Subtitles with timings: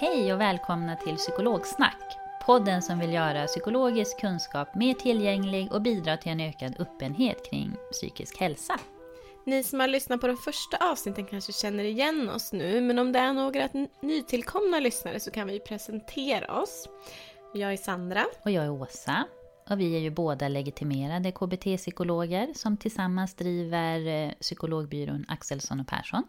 [0.00, 2.02] Hej och välkomna till Psykologsnack.
[2.46, 7.74] Podden som vill göra psykologisk kunskap mer tillgänglig och bidra till en ökad öppenhet kring
[7.92, 8.78] psykisk hälsa.
[9.44, 13.12] Ni som har lyssnat på de första avsnitten kanske känner igen oss nu, men om
[13.12, 13.68] det är några
[14.00, 16.88] nytillkomna lyssnare så kan vi presentera oss.
[17.54, 18.24] Jag är Sandra.
[18.44, 19.26] Och jag är Åsa.
[19.70, 26.22] Och vi är ju båda legitimerade KBT-psykologer som tillsammans driver eh, psykologbyrån Axelsson och Persson.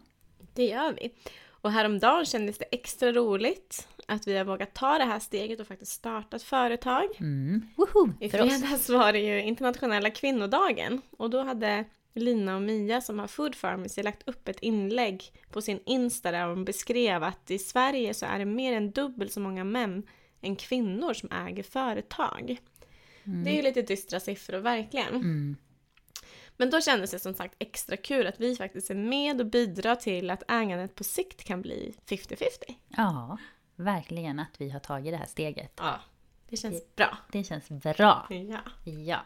[0.54, 1.12] Det gör vi.
[1.62, 5.66] Och häromdagen kändes det extra roligt att vi har vågat ta det här steget och
[5.66, 7.08] faktiskt starta ett företag.
[7.20, 7.62] Mm.
[7.76, 8.12] Woho!
[8.20, 11.84] I fredags var det ju internationella kvinnodagen och då hade
[12.14, 16.48] Lina och Mia som har Food Pharmacy lagt upp ett inlägg på sin Insta där
[16.48, 20.02] de beskrev att i Sverige så är det mer än dubbelt så många män
[20.40, 22.58] än kvinnor som äger företag.
[23.24, 25.14] Det är ju lite dystra siffror verkligen.
[25.14, 25.56] Mm.
[26.56, 29.94] Men då kändes det som sagt extra kul att vi faktiskt är med och bidrar
[29.94, 32.38] till att ägandet på sikt kan bli 50-50.
[32.88, 33.38] Ja,
[33.76, 35.72] verkligen att vi har tagit det här steget.
[35.76, 36.00] Ja,
[36.48, 37.18] det känns bra.
[37.32, 38.26] Det känns bra.
[38.30, 38.60] Ja.
[38.84, 39.20] Ja.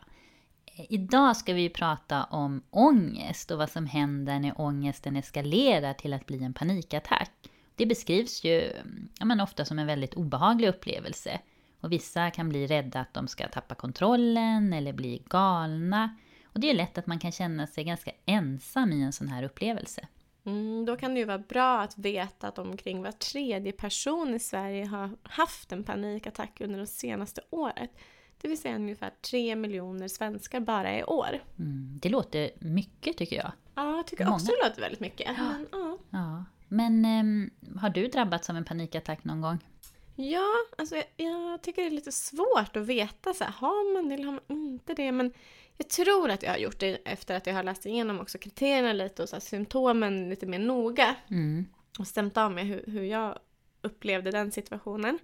[0.67, 6.13] Eh, Idag ska vi prata om ångest och vad som händer när ångesten eskalerar till
[6.13, 7.33] att bli en panikattack.
[7.75, 8.73] Det beskrivs ju
[9.19, 11.41] ja, men ofta som en väldigt obehaglig upplevelse.
[11.81, 16.17] Och vissa kan bli rädda att de ska tappa kontrollen eller bli galna.
[16.57, 19.43] Och det är lätt att man kan känna sig ganska ensam i en sån här
[19.43, 20.07] upplevelse.
[20.45, 24.39] Mm, då kan det ju vara bra att veta att omkring var tredje person i
[24.39, 27.91] Sverige har haft en panikattack under det senaste året.
[28.41, 31.41] Det vill säga ungefär 3 miljoner svenskar bara i år.
[31.59, 33.53] Mm, det låter mycket tycker jag.
[33.75, 34.35] Ja, jag tycker Många.
[34.35, 35.39] också det låter väldigt mycket.
[35.39, 35.99] Men, ja.
[36.11, 36.45] Ja.
[36.69, 37.51] Men ehm,
[37.81, 39.59] har du drabbats av en panikattack någon gång?
[40.17, 40.47] ja,
[40.79, 44.15] alltså jag, jag tycker det är lite svårt att veta så här, har man det
[44.15, 45.13] eller har man inte det?
[45.13, 45.33] Men
[45.79, 48.93] jag tror att jag har gjort det efter att jag har läst igenom också kriterierna
[48.93, 51.15] lite och så här, symptomen lite mer noga.
[51.31, 51.67] Mm.
[51.99, 53.39] och stämt av med hur, hur jag
[53.83, 55.19] upplevde den situationen.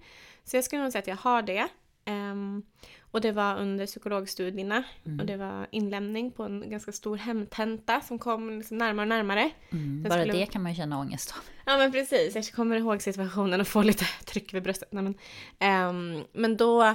[0.44, 1.68] Så jag skulle nog säga att jag har det.
[2.04, 2.62] Ehm,
[3.00, 4.82] och det var under psykologstudierna
[5.20, 9.50] och det var inlämning på en ganska stor hemtenta som kom liksom närmare och närmare.
[9.70, 10.02] Mm.
[10.02, 11.42] Bara skulle- det kan man ju känna ångest av.
[11.66, 14.88] Ja men precis, jag kommer ihåg situationen och får lite tryck vid bröstet.
[14.92, 15.14] Nej, men,
[15.58, 16.94] ehm, men då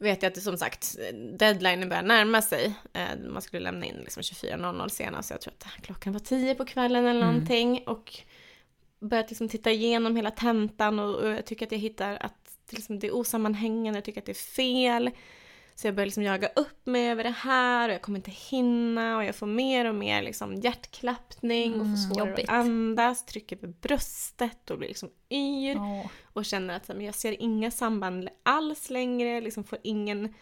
[0.00, 0.96] vet jag att det som sagt,
[1.38, 2.74] deadlinen börjar närma sig.
[2.92, 6.54] Eh, man skulle lämna in liksom 24.00 senast, så jag tror att klockan var 10
[6.54, 7.32] på kvällen eller Mm.
[7.34, 7.82] någonting.
[7.86, 8.18] Och
[9.00, 12.34] börjat liksom titta igenom hela tentan och, och jag tycker att jag hittar att
[12.70, 15.10] det, liksom, det är osammanhängande, jag tycker att det är fel.
[15.80, 19.16] Så jag börjar liksom jaga upp mig över det här och jag kommer inte hinna
[19.16, 22.48] och jag får mer och mer liksom hjärtklappning och får Mm, svårare jobbigt.
[22.48, 26.06] att andas, trycker på bröstet och blir liksom yr Åh.
[26.24, 30.34] och känner att men jag ser inga samband alls längre, liksom får ingen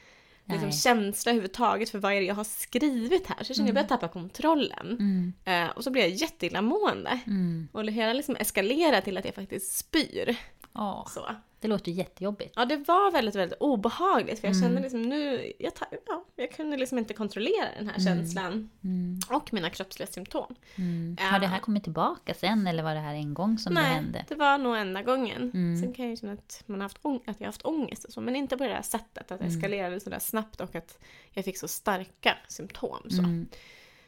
[0.44, 3.44] liksom, känsla överhuvudtaget för vad är det jag har skrivit här.
[3.44, 4.96] Så jag känner att jag börjar tappa kontrollen.
[5.00, 5.32] Mm.
[5.44, 7.20] Eh, och så blir jag jätteillamående.
[7.26, 7.68] Mm.
[7.72, 10.36] Och det hela liksom eskalerar till att jag faktiskt spyr.
[10.74, 11.06] Åh.
[11.08, 11.20] Så.
[11.60, 12.52] Det låter jättejobbigt.
[12.56, 14.40] Ja, det var väldigt, väldigt obehagligt.
[14.40, 14.68] För jag Mm.
[14.68, 18.70] kände liksom nu, jag, ta, ja, jag kunde liksom inte kontrollera den här känslan.
[18.84, 19.18] Mm.
[19.30, 20.54] Och mina kroppsliga symptom.
[20.76, 21.16] Mm.
[21.20, 23.94] Har det här kommit tillbaka sen eller var det här en gång som det Nej,
[23.94, 24.24] hände?
[24.28, 25.50] det var nog enda gången.
[25.54, 25.76] Mm.
[25.82, 28.04] Sen kan jag ju känna att, man har haft ång- att jag har haft ångest
[28.04, 28.20] och så.
[28.20, 29.56] Men inte på det här sättet, att det Mm.
[29.56, 30.98] eskalerade sådär snabbt och att
[31.32, 32.98] jag fick så starka symptom.
[33.10, 33.18] Så.
[33.18, 33.48] Mm.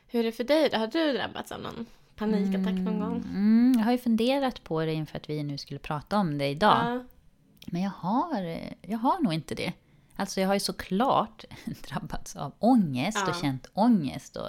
[0.06, 0.70] Hur är det för dig?
[0.74, 1.86] Har du drabbats av någon
[2.16, 3.16] panikattack någon gång?
[3.16, 6.46] Mm, jag har ju funderat på det inför att vi nu skulle prata om det
[6.48, 6.76] idag.
[6.84, 7.04] Ja.
[7.66, 9.72] Men jag har, jag har nog inte det.
[10.16, 11.44] Alltså jag har ju såklart
[11.88, 13.40] drabbats av ångest och Ja.
[13.42, 14.36] känt ångest.
[14.36, 14.48] Och,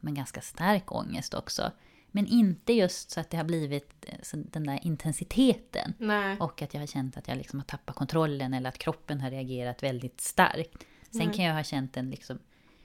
[0.00, 1.70] men ganska stark ångest också.
[2.12, 5.94] Men inte just så att det har blivit eh, den där intensiteten.
[5.98, 6.36] Nej.
[6.40, 9.30] Och att jag har känt att jag liksom har tappat kontrollen eller att kroppen har
[9.30, 10.84] reagerat väldigt starkt.
[11.10, 11.36] Sen Nej.
[11.36, 12.38] kan jag ha känt en liksom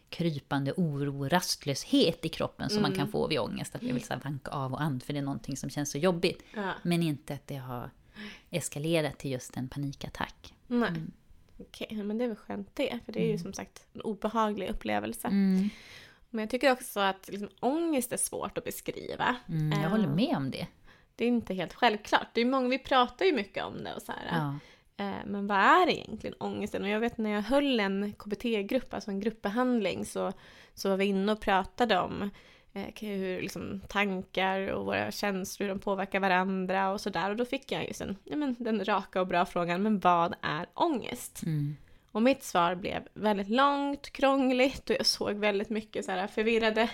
[0.09, 2.97] krypande oro och rastlöshet i kroppen som man Mm.
[2.99, 3.75] kan få vid ångest.
[3.75, 5.97] Att jag vill så vanka av och an för det är någonting som känns så
[5.97, 6.43] jobbigt.
[6.55, 6.71] Ja.
[6.83, 7.91] Men inte att det har
[8.49, 10.53] eskalerat till just en panikattack.
[10.67, 10.89] Nej.
[10.89, 11.11] Mm.
[11.59, 12.99] Okej, men det är väl skönt det.
[13.05, 15.27] För det är ju som sagt en obehaglig upplevelse.
[15.27, 15.69] Mm.
[16.29, 19.35] Men jag tycker också att liksom, ångest är svårt att beskriva.
[19.49, 20.67] Mm, jag Eh, håller med om det.
[21.15, 22.27] Det är inte helt självklart.
[22.33, 24.27] Det är många, vi pratar ju mycket om det och så här.
[24.31, 24.59] Ja.
[25.05, 26.83] Eh, Men vad är egentligen ångesten?
[26.83, 30.33] Och jag vet när jag höll en KBT-grupp, alltså en gruppbehandling, så,
[30.73, 32.29] så var vi inne och pratade om
[32.99, 37.29] hur liksom, tankar och våra känslor hur de påverkar varandra och sådär.
[37.29, 40.35] Och då fick jag just en, ja, men, den raka och bra frågan, men vad
[40.41, 41.43] är ångest?
[41.45, 41.75] Mm.
[42.15, 46.89] Och mitt svar blev väldigt långt, krångligt och jag såg väldigt mycket så här förvirrade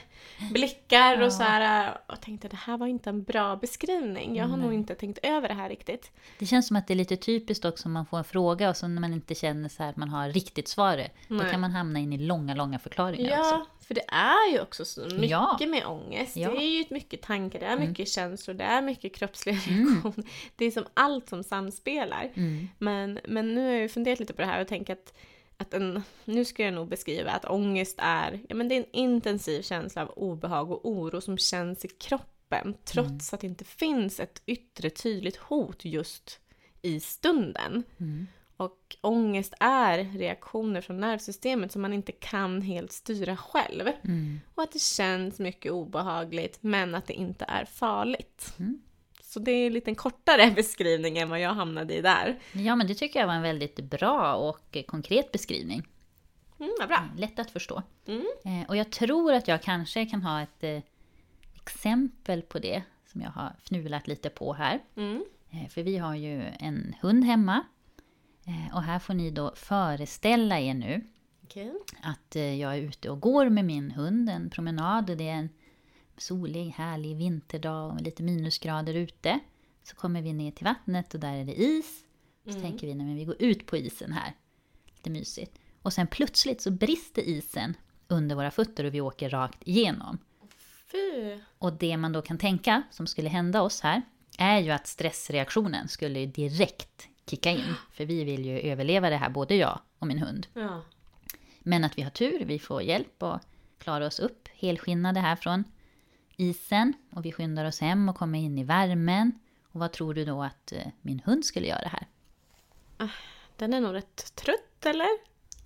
[0.52, 1.26] blickar Ja.
[1.26, 4.36] och så här och tänkte det här var inte en bra beskrivning.
[4.36, 4.76] Jag har nog Nej.
[4.76, 6.12] inte tänkt över det här riktigt.
[6.40, 8.78] Det känns som att det är lite typiskt också om man får en fråga och
[8.78, 11.14] så när man inte känner så här att man har riktigt svaret.
[11.28, 11.52] Då Nej.
[11.52, 13.66] kan man hamna in i långa, långa förklaringar Ja, också.
[13.92, 15.58] För det är ju också så mycket Ja.
[15.68, 16.38] med ångest.
[16.38, 16.50] Ja.
[16.52, 17.90] Det är ju mycket tankar, det är Mm.
[17.90, 19.88] mycket känslor, det är mycket kroppsliga Mm.
[19.94, 20.30] reaktioner.
[20.56, 22.32] Det är som allt som samspelar.
[22.34, 22.68] Mm.
[22.78, 25.14] Men, men nu har jag ju funderat lite på det här och tänkt att,
[25.58, 28.92] att en, nu ska jag nog beskriva att ångest är, ja men det är en
[28.94, 34.20] intensiv känsla av obehag och oro som känns i kroppen trots att det inte finns
[34.20, 36.40] ett yttre tydligt hot just
[36.82, 37.84] i stunden.
[38.62, 38.72] Mm.
[38.72, 43.88] Och ångest är reaktioner från nervsystemet som man inte kan helt styra själv.
[44.04, 44.40] Mm.
[44.56, 48.54] Och att det känns mycket obehagligt men att det inte är farligt.
[48.60, 48.82] Mm.
[49.24, 52.40] Så det är en lite kortare beskrivning än vad jag hamnade i där.
[52.52, 55.88] Ja, men det tycker jag var en väldigt bra och konkret beskrivning.
[56.60, 57.10] Mm, vad bra.
[57.18, 57.84] Lätt att förstå.
[58.06, 58.26] Mm.
[58.46, 60.80] Eh, och jag tror att jag kanske kan ha ett eh,
[61.56, 64.80] exempel på det som jag har fnulat lite på här.
[64.96, 65.26] Mm.
[65.50, 67.64] Eh, för vi har ju en hund hemma.
[68.46, 71.08] Eh, och här får ni då föreställa er nu
[71.44, 71.74] Okej.
[72.02, 75.36] att eh, jag är ute och går med min hund en promenad och det är
[75.36, 75.50] en
[76.18, 79.40] solig, härlig vinterdag och lite minusgrader ute.
[79.84, 82.04] Så kommer vi ner till vattnet och där är det is.
[82.46, 84.34] Så tänker vi, men vi går ut på isen här.
[84.96, 85.60] Lite mysigt.
[85.82, 87.74] Och sen plötsligt så brister isen
[88.08, 90.18] under våra fötter och vi åker rakt igenom.
[90.92, 91.40] Fy.
[91.58, 94.02] Och det man då kan tänka som skulle hända oss här
[94.38, 97.74] är ju att stressreaktionen skulle direkt kicka in.
[97.92, 100.48] För vi vill ju överleva det här, både jag och min hund.
[100.54, 100.82] Ja.
[101.60, 103.40] Men att vi har tur, vi får hjälp och
[103.78, 105.64] klarar oss upp helskinnade här från
[106.38, 106.94] isen.
[107.12, 109.40] Och vi skyndar oss hem och kommer in i värmen.
[109.72, 112.08] Och vad tror du då att eh, min hund skulle göra här?
[113.58, 115.08] Den är nog rätt trött eller?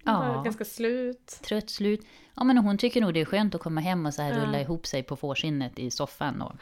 [0.04, 0.42] Ja.
[0.46, 1.40] Ganska slut.
[1.44, 2.06] Trött, slut.
[2.36, 4.46] Ja men hon tycker nog det är skönt att komma hem och så här Ja.
[4.46, 6.54] rulla ihop sig på fårskinnet i soffan och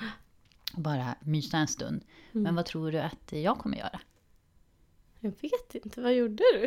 [0.73, 2.03] bara mysa en stund.
[2.31, 3.99] Men vad tror du att jag kommer göra?
[5.23, 6.63] Jag vet inte, vad gjorde du?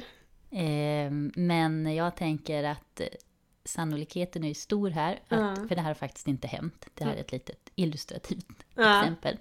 [0.59, 3.07] Eh, men jag tänker att eh,
[3.65, 5.13] sannolikheten är ju stor här.
[5.13, 5.55] Att, Ja.
[5.69, 6.87] För det här har faktiskt inte hänt.
[6.95, 9.01] Det här är ett litet illustrativt Ja.
[9.01, 9.37] exempel.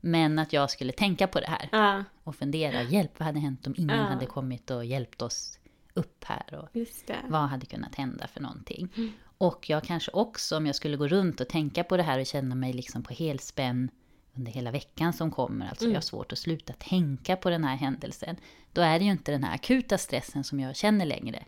[0.00, 2.82] Men att jag skulle tänka på det här Ja, och fundera.
[2.82, 5.58] Hjälp, vad hade hänt om ingen hade kommit och hjälpt oss
[5.94, 6.54] upp här?
[6.54, 6.68] Och
[7.28, 8.88] vad hade kunnat hända för någonting?
[9.38, 12.26] Och jag kanske också, om jag skulle gå runt och tänka på det här och
[12.26, 13.90] känna mig liksom på helspänn
[14.40, 17.76] under hela veckan som kommer, alltså jag har svårt att sluta tänka på den här
[17.76, 18.36] händelsen,
[18.72, 21.44] då är det ju inte den här akuta stressen som jag känner längre,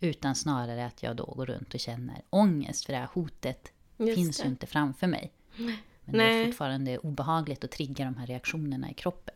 [0.00, 4.14] utan snarare att jag då går runt och känner ångest, för det här hotet Just
[4.14, 4.42] finns det.
[4.42, 5.32] ju inte framför mig.
[5.56, 6.42] Men det Nej.
[6.42, 9.34] är fortfarande obehagligt att trigga de här reaktionerna i kroppen.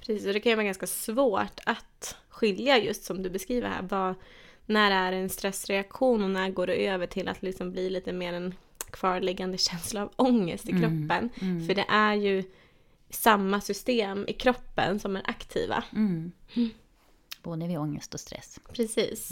[0.00, 3.82] Precis, och det kan ju vara ganska svårt att skilja just som du beskriver här.
[3.82, 4.14] Vad,
[4.66, 8.12] när är det en stressreaktion och när går det över till att liksom bli lite
[8.12, 8.54] mer en
[8.90, 11.30] kvarliggande känsla av ångest i kroppen?
[11.66, 12.44] För det är ju
[13.10, 15.84] samma system i kroppen som är aktiva.
[15.92, 16.32] Mm.
[17.42, 18.58] Både vid ångest och stress.
[18.72, 19.30] Precis.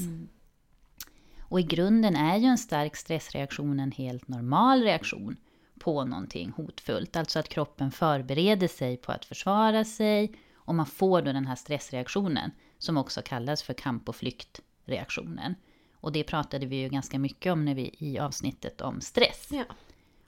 [1.40, 5.36] Och i grunden är ju en stark stressreaktion en helt normal reaktion
[5.78, 7.16] på någonting hotfullt.
[7.16, 10.34] Alltså att kroppen förbereder sig på att försvara sig
[10.68, 15.54] Och man får då den här stressreaktionen som också kallas för kamp och flyktreaktionen.
[16.00, 19.48] Och det pratade vi ju ganska mycket om när vi, i avsnittet om stress.
[19.50, 19.64] Ja.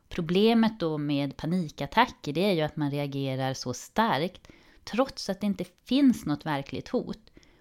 [0.09, 4.49] Problemet då med panikattacker det är ju att man reagerar så starkt
[4.85, 7.19] trots att det inte finns något verkligt hot.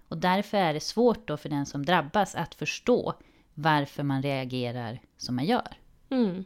[0.08, 3.14] Och därför är det svårt då för den som drabbas att förstå
[3.54, 5.76] varför man reagerar som man gör.
[6.10, 6.44] Mm.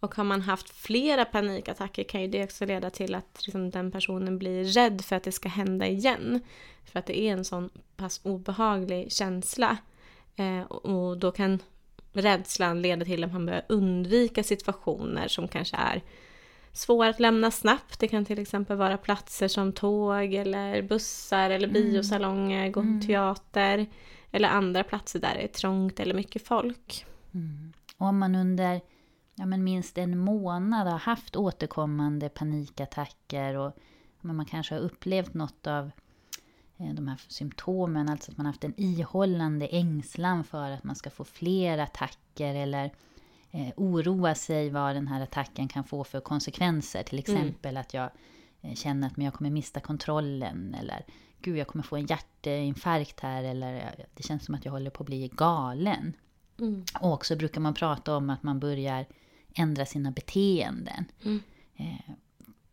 [0.00, 3.90] Och har man haft flera panikattacker kan ju det också leda till att liksom, den
[3.92, 6.40] personen blir rädd för att det ska hända igen.
[6.84, 9.76] För att det är en sån pass obehaglig känsla.
[10.36, 11.62] Eh, och då kan
[12.12, 16.02] rädslan leda till att man börjar undvika situationer som kanske är
[16.72, 18.00] svåra att lämna snabbt.
[18.00, 23.00] Det kan till exempel vara platser som tåg eller bussar eller biosalonger, gå Mm.
[23.00, 23.86] teater
[24.30, 27.06] eller andra platser där det är trångt eller mycket folk.
[27.96, 28.80] Och om man under
[29.34, 33.76] ja, men minst en månad har haft återkommande panikattacker och
[34.20, 35.90] men man kanske har upplevt något av
[36.76, 41.24] de här symptomen, alltså att man haft en ihållande ängslan för att man ska få
[41.24, 42.92] fler attacker eller
[43.50, 47.02] eh, oroa sig vad den här attacken kan få för konsekvenser.
[47.02, 48.10] Till exempel att jag
[48.60, 51.04] eh, känner att men jag kommer mista kontrollen eller
[51.40, 54.90] gud jag kommer få en hjärtinfarkt här eller eh, det känns som att jag håller
[54.90, 56.12] på att bli galen.
[57.00, 59.06] Och också brukar man prata om att man börjar
[59.54, 61.04] ändra sina beteenden.
[61.76, 62.10] Eh,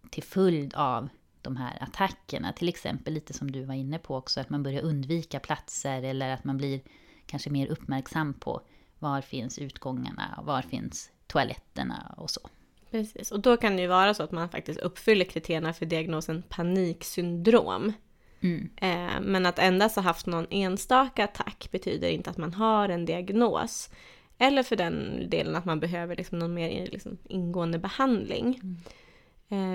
[0.09, 1.09] till följd av
[1.43, 2.53] de här attackerna.
[2.53, 6.33] Till exempel lite som du var inne på också, att man börjar undvika platser eller
[6.33, 6.81] att man blir
[7.25, 8.61] kanske mer uppmärksam på
[8.99, 12.49] var finns utgångarna, var finns toaletterna och så.
[12.91, 16.43] Precis, och då kan det ju vara så att man faktiskt uppfyller kriterierna för diagnosen
[16.49, 17.93] paniksyndrom.
[18.41, 18.69] Mm.
[18.75, 23.05] Eh, men att endast ha haft någon enstaka attack betyder inte att man har en
[23.05, 23.89] diagnos.
[24.37, 28.59] Eller för den delen att man behöver liksom någon mer liksom ingående behandling.
[28.63, 28.67] Eh,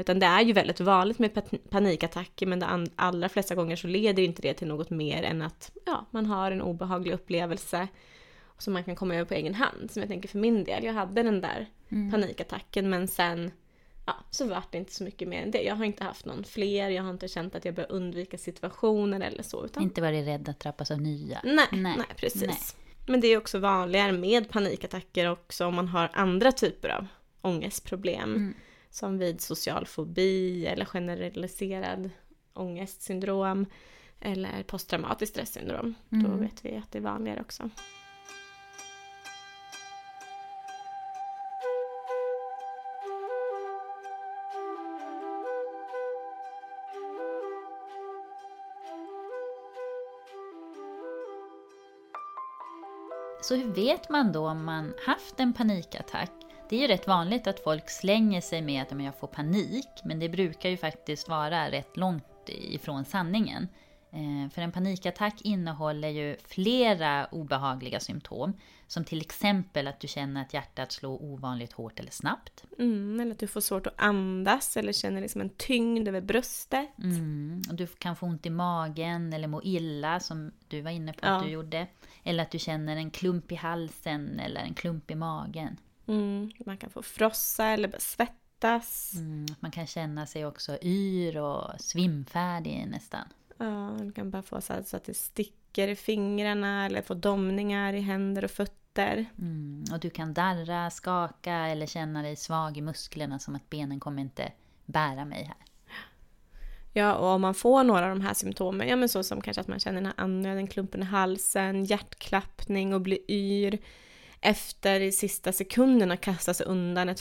[0.01, 4.23] utan det är ju väldigt vanligt med panikattacker men de allra flesta gånger så leder
[4.23, 7.89] inte det till något mer än att ja, man har en obehaglig upplevelse
[8.59, 9.91] som man kan komma över på egen hand.
[9.91, 11.67] Som jag tänker för min del, jag hade den där
[12.11, 13.51] panikattacken men sen
[14.07, 15.63] ja, så vart det inte så mycket mer än det.
[15.63, 19.21] Jag har inte haft någon fler, jag har inte känt att jag bör undvika situationer
[19.21, 19.65] eller så.
[19.65, 19.83] Utan...
[19.83, 21.41] Inte varit rädd att drabbas av nya.
[21.45, 22.43] Nej, nej, precis.
[22.43, 22.59] nej.
[23.07, 27.07] Men det är också vanligare med panikattacker också om man har andra typer av
[27.41, 28.35] ångestproblem.
[28.35, 28.55] Mm.
[28.90, 32.11] Som vid social fobi eller generaliserad
[32.54, 33.66] ångestsyndrom.
[34.21, 35.95] Eller posttraumatiskt stresssyndrom.
[36.09, 36.40] Då Mm.
[36.40, 37.71] vet vi att det är vanligare också.
[53.40, 56.33] Så hur vet man då om man haft en panikattack?
[56.71, 59.89] Det är ju rätt vanligt att folk slänger sig med att "Men jag får panik,
[60.05, 63.69] men det brukar ju faktiskt vara rätt långt ifrån sanningen.
[64.13, 68.53] Eh, För en panikattack innehåller ju flera obehagliga symptom,
[68.87, 72.65] som till exempel att du känner att hjärtat slår ovanligt hårt eller snabbt.
[72.79, 76.99] Mm, eller att du får svårt att andas eller känner liksom en tyngd över bröstet.
[76.99, 77.63] Mm.
[77.69, 81.19] Och du kan få ont i magen eller må illa som du var inne på
[81.23, 81.29] Ja.
[81.37, 81.87] att du gjorde.
[82.25, 85.77] Eller att du känner en klump i halsen eller en klump i magen.
[86.09, 89.12] Mm, man kan få frossa eller svettas.
[89.15, 93.29] Mm, man kan känna sig också yr och svimfärdig nästan.
[93.59, 97.15] Ja, man kan bara få så, här, så att det sticker i fingrarna eller få
[97.15, 99.25] domningar i händer och fötter.
[99.38, 104.00] Mm, och du kan darra, skaka eller känna dig svag i musklerna som att benen
[104.00, 104.53] kommer inte
[104.87, 105.69] bära mig här.
[106.93, 109.61] Ja, och om man får några av de här symptomen, ja men så som kanske
[109.61, 113.79] att man känner den här andnöden, klumpen i halsen, hjärtklappning och blir yr.
[114.40, 117.21] Efter i sista sekunderna kasta sig undan ett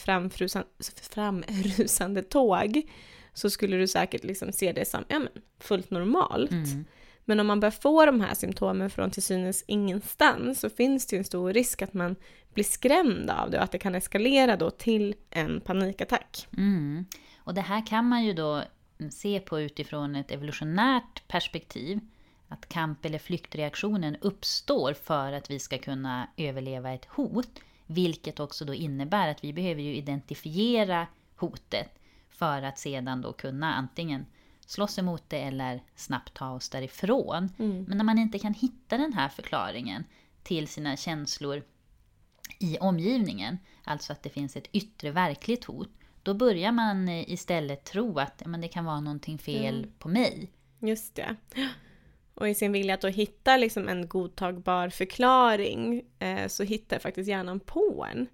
[1.10, 2.82] framrusande tåg
[3.34, 6.52] så skulle du säkert liksom se det som ja, men, fullt normalt.
[6.52, 6.86] Mm.
[7.26, 11.16] Men om man börjar få de här symptomen från till synes ingenstans så finns det
[11.16, 12.16] ju en stor risk att man
[12.54, 16.48] blir skrämd av det och att det kan eskalera då till en panikattack.
[16.58, 17.06] Mm.
[17.38, 18.64] Och det här kan man ju då
[19.12, 22.00] se på utifrån ett evolutionärt perspektiv.
[22.48, 27.60] Att kamp eller flyktreaktionen uppstår för att vi ska kunna överleva ett hot.
[27.86, 32.00] Vilket också då innebär att vi behöver ju identifiera hotet
[32.30, 34.26] för att sedan då kunna antingen
[34.66, 37.50] slåss emot det eller snabbt ta oss därifrån.
[37.88, 40.04] Men när man inte kan hitta den här förklaringen
[40.44, 41.64] till sina känslor
[42.60, 45.90] i omgivningen, alltså att det finns ett yttre verkligt hot,
[46.24, 50.52] då börjar man eh, istället tro att men det kan vara någonting fel på mig.
[50.80, 51.36] Just det.
[52.38, 57.30] Och i sin vilja att då hitta liksom en godtagbar förklaring eh, så hittar faktiskt
[57.30, 58.28] hjärnan på en.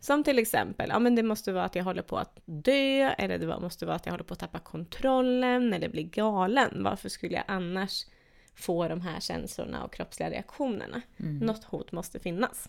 [0.00, 3.38] Som till exempel, ja men det måste vara att jag håller på att dö, eller
[3.38, 6.82] det måste vara att jag håller på att tappa kontrollen, eller bli galen.
[6.82, 8.06] Varför skulle jag annars
[8.54, 11.02] få de här känslorna och kroppsliga reaktionerna?
[11.16, 11.38] Mm.
[11.38, 12.68] Något hot måste finnas.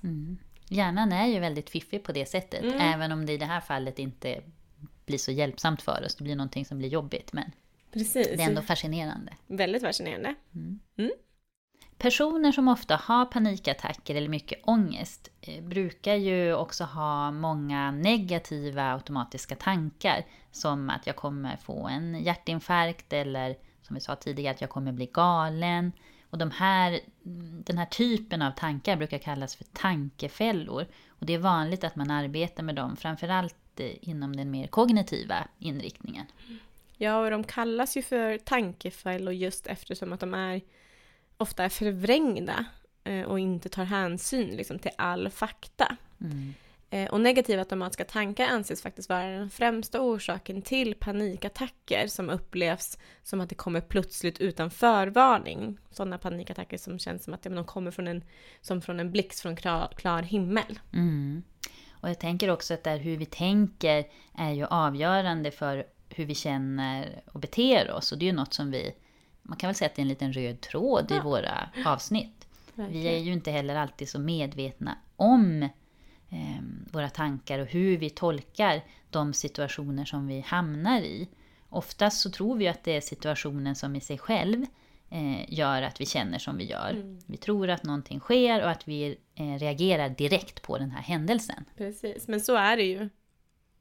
[0.68, 2.80] Hjärnan är ju väldigt fiffig på det sättet, Mm.
[2.80, 4.42] även om det i det här fallet inte
[5.06, 6.16] blir så hjälpsamt för oss.
[6.16, 7.52] Det blir någonting som blir jobbigt, men
[7.92, 8.28] Precis.
[8.28, 9.34] det är ändå fascinerande.
[9.48, 10.36] Väldigt fascinerande.
[11.98, 18.94] Personer som ofta har panikattacker eller mycket ångest eh, brukar ju också ha många negativa
[18.94, 20.26] automatiska tankar.
[20.52, 24.92] Som att jag kommer få en hjärtinfarkt eller som vi sa tidigare att jag kommer
[24.92, 25.92] bli galen.
[26.30, 30.86] Och de här, mm, den här typen av tankar brukar kallas för tankefällor.
[31.08, 35.48] Och det är vanligt att man arbetar med dem, framförallt eh, inom den mer kognitiva
[35.60, 36.26] inriktningen.
[37.02, 40.62] Ja, och de kallas ju för tankefällor just eftersom att de är
[41.38, 42.66] ofta är förvrängda
[43.04, 45.96] eh, och inte tar hänsyn liksom, till all fakta.
[46.22, 46.54] Mm.
[46.90, 52.98] Eh, Och negativa automatiska tankar anses faktiskt vara den främsta orsaken till panikattacker som upplevs
[53.24, 55.78] som att det kommer plötsligt utan förvarning.
[55.92, 58.24] Sådana panikattacker som känns som att ja, de kommer från en,
[58.62, 60.80] som från en blixt från klar, klar himmel.
[60.94, 61.44] Mm.
[61.92, 64.06] Och jag tänker också att där hur vi tänker
[64.38, 68.12] är ju avgörande för hur vi känner och beter oss.
[68.12, 68.92] Och det är ju något som vi,
[69.42, 72.48] man kan väl säga att det är en liten röd tråd i våra avsnitt.
[72.76, 75.64] Vi är ju inte heller alltid så medvetna om
[76.30, 76.62] eh,
[76.92, 81.30] våra tankar och hur vi tolkar de situationer som vi hamnar i.
[81.70, 84.66] Oftast så tror vi att det är situationen som i sig själv
[85.10, 87.18] eh, gör att vi känner som vi gör.
[87.26, 91.66] Vi tror att någonting sker och att vi eh, reagerar direkt på den här händelsen.
[91.78, 93.10] Precis, men så är det ju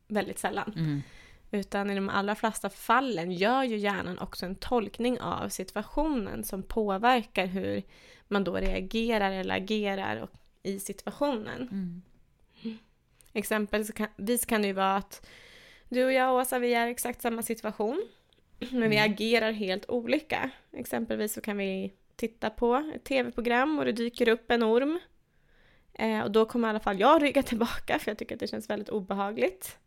[0.08, 0.72] väldigt sällan.
[0.76, 1.02] Mm.
[1.50, 6.62] Utan i de allra flesta fallen gör ju hjärnan också en tolkning av situationen som
[6.62, 7.82] påverkar hur
[8.28, 10.30] man då reagerar eller agerar och-
[10.62, 11.68] i situationen.
[11.70, 12.02] Mm.
[13.32, 15.26] Exempelvis kan det ju vara att
[15.88, 18.02] du och jag Åsa, vi är i exakt samma situation.
[18.70, 20.50] Men vi agerar helt olika.
[20.72, 24.98] Exempelvis så kan vi titta på ett tv-program och det dyker upp en orm.
[25.94, 28.46] Eh, och då kommer i alla fall jag rygga tillbaka för jag tycker att det
[28.46, 29.78] känns väldigt obehagligt.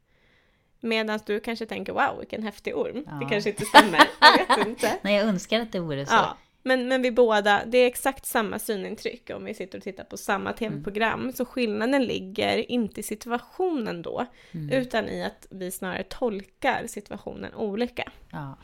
[0.81, 3.03] Medan du kanske tänker wow vilken häftig orm.
[3.07, 3.11] Ja.
[3.11, 4.97] Det kanske inte stämmer, jag vet inte.
[5.01, 6.13] Nej, jag önskar att det vore så.
[6.13, 10.03] Ja, men, men vi båda, det är exakt samma synintryck om vi sitter och tittar
[10.03, 11.31] på samma tv-program.
[11.35, 14.25] Så skillnaden ligger inte i situationen då,
[14.71, 18.11] utan i att vi snarare tolkar situationen olika.
[18.31, 18.57] Ja.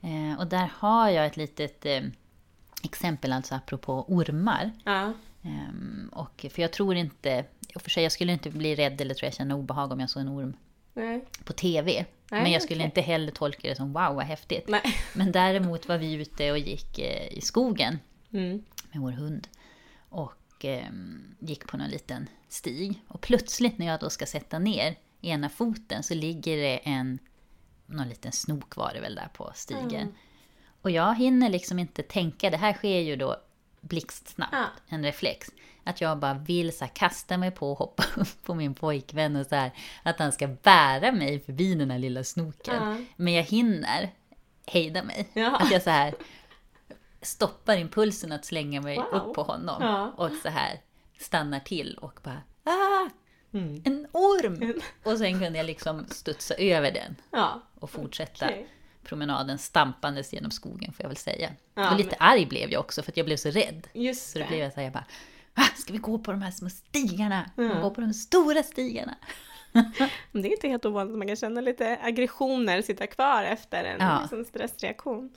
[0.00, 2.02] Eh, och där har jag ett litet eh,
[2.82, 4.70] exempel, alltså apropå ormar.
[4.84, 5.12] Ja.
[5.42, 9.14] Ehm, och, för jag tror inte, och för sig jag skulle inte bli rädd eller
[9.14, 10.56] tror jag känna obehag om jag såg en orm
[10.98, 11.24] Nej.
[11.44, 12.04] på TV.
[12.30, 12.84] Nej, men jag skulle okej.
[12.86, 14.68] inte heller tolka det som wow vad häftigt.
[14.68, 14.82] Nej.
[15.14, 17.98] Men däremot var vi ute och gick eh, i skogen
[18.32, 18.62] Mm.
[18.92, 19.48] med vår hund.
[20.08, 23.02] Och ehm, gick på någon liten stig.
[23.08, 27.18] Och plötsligt när jag då ska sätta ner ena foten så ligger det en,
[27.86, 30.14] någon liten snok var det väl där på stigen.
[30.82, 33.36] Och jag hinner liksom inte tänka, det här sker ju då
[33.80, 34.64] blixtsnabbt, Ja.
[34.88, 35.48] en reflex.
[35.84, 39.36] Att jag bara vill så här, kasta mig på och hoppa upp på min pojkvän
[39.36, 39.70] och så här,
[40.02, 42.74] att han ska bära mig förbi den här lilla snoken.
[42.74, 42.96] Ja.
[43.16, 44.10] Men jag hinner
[44.66, 45.28] hejda mig.
[45.32, 45.56] Ja.
[45.56, 46.14] Att jag så här
[47.22, 49.06] stoppar impulsen att slänga mig Wow.
[49.14, 50.12] upp på honom.
[50.16, 50.80] Och så här
[51.18, 53.08] stannar till och bara ah,
[53.52, 53.82] Mm.
[53.84, 54.80] en orm!
[55.04, 57.16] Och sen kunde jag liksom studsa över den
[57.80, 58.68] och fortsätta Okej.
[59.08, 61.50] Promenaden stampandes genom skogen får jag väl säga.
[61.74, 63.86] Ja, och lite arg blev jag också för att jag blev så rädd.
[63.92, 64.48] Just Så då det.
[64.48, 65.04] blev jag så här, jag bara,
[65.54, 67.50] ah, ska vi gå på de här små stigarna?
[67.56, 69.14] Och gå på de stora stigarna?
[70.32, 73.84] Men Det är inte helt ovanligt att man kan känna lite aggressioner sitta kvar efter
[73.84, 74.18] en Ja.
[74.20, 75.30] liksom stressreaktion.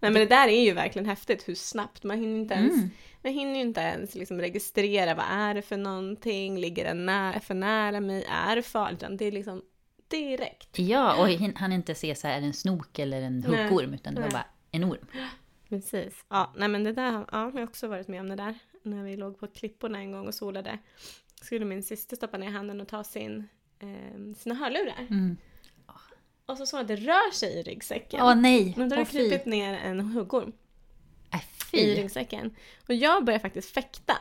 [0.00, 2.74] Nej men det där är ju verkligen häftigt hur snabbt, man hinner inte ens,
[3.22, 7.54] man hinner ju inte ens liksom registrera vad är det för någonting, ligger den för
[7.54, 9.02] nära mig, är det farligt?
[9.02, 9.62] Utan det är liksom
[10.16, 10.78] direkt.
[10.78, 13.64] Ja, och han inte se så här en snok eller en Nej.
[13.64, 14.32] huggorm, utan det var Nej.
[14.32, 15.06] bara en orm.
[15.68, 16.24] Precis.
[16.28, 18.58] Ja, nej men det där, ja, jag har också varit med om det där.
[18.82, 20.78] När vi låg på klipporna en gång och solade.
[21.42, 23.48] Skulle min syster stoppa ner handen och ta sin,
[23.78, 25.06] eh, sina hörlurar.
[25.10, 25.36] Mm.
[26.46, 28.20] Och så såg jag att det rör sig i ryggsäcken.
[28.22, 28.74] Åh nej!
[28.76, 30.52] Men då har det krypit ner en huggorm
[31.32, 32.56] Äh, i ryggsäcken.
[32.88, 34.16] Och jag börjar faktiskt fäkta.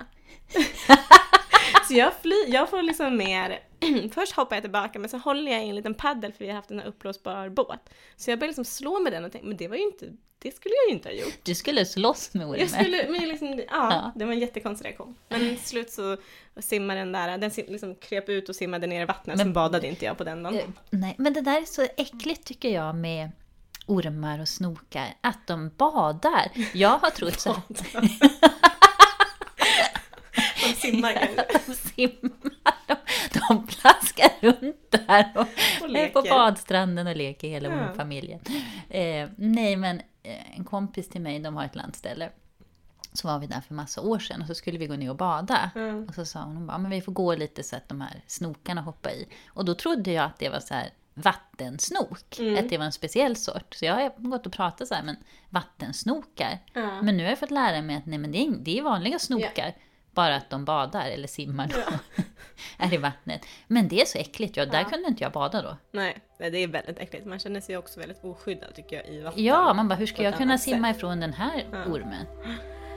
[1.87, 3.59] så jag, fly, jag får liksom mer...
[4.13, 6.55] Först hoppar jag tillbaka men så håller jag i en liten paddel för vi har
[6.55, 7.89] haft en här uppblåsbar båt.
[8.15, 10.05] Så jag börjar liksom slå med den och tänka, men det var ju inte...
[10.43, 11.33] Det skulle jag ju inte ha gjort.
[11.43, 12.59] Du skulle slåss med ormen.
[12.59, 14.11] Jag skulle, men liksom, ja, Ja.
[14.15, 15.15] det var en jättekonstig reaktion.
[15.29, 16.17] Men till slut så
[16.59, 19.87] simmade den där, den liksom kröp ut och simmade ner i vattnet, Men- sen badade
[19.87, 20.55] inte jag på den dagen.
[20.57, 23.29] Eh, Nej, men det där är så äckligt tycker jag med
[23.87, 26.51] ormar och snokar, att de badar.
[26.73, 27.61] Jag har trott så här,
[30.67, 31.45] De simmar kanske.
[31.67, 32.31] de simmar
[33.33, 35.41] de, de plaskar runt där och,
[36.17, 37.93] Och på badstranden och leker hela Ja.
[37.95, 38.39] familjen.
[38.89, 42.29] Eh, nej, men eh, en kompis till mig, de har ett landställe.
[43.13, 45.15] Så var vi där för massa år sedan och så skulle vi gå ner och
[45.15, 45.71] bada.
[45.75, 46.05] Mm.
[46.07, 48.21] Och så sa hon, hon bara, men vi får gå lite så att de här
[48.27, 49.27] snokarna hoppar i.
[49.47, 52.57] Och då trodde jag att det var så här vattensnok, Mm.
[52.63, 53.73] att det var en speciell sort.
[53.73, 55.15] Så jag har gått och pratat så här, men
[55.49, 56.59] vattensnokar?
[56.73, 57.01] Ja.
[57.01, 59.19] Men nu har jag fått lära mig att nej, men det, är, det är vanliga
[59.19, 59.73] snokar.
[60.11, 61.93] Bara att de badar eller simmar då.
[62.77, 63.41] är i vattnet.
[63.67, 65.77] Men det är så äckligt, ja, där kunde inte jag bada då.
[65.91, 67.25] Nej, det är väldigt äckligt.
[67.25, 69.43] Man känner sig också väldigt oskyddad tycker jag i vatten.
[69.43, 70.97] Ja, man bara, hur ska jag kunna annat simma sätt.
[70.97, 71.85] ifrån den här Ja.
[71.85, 72.25] ormen?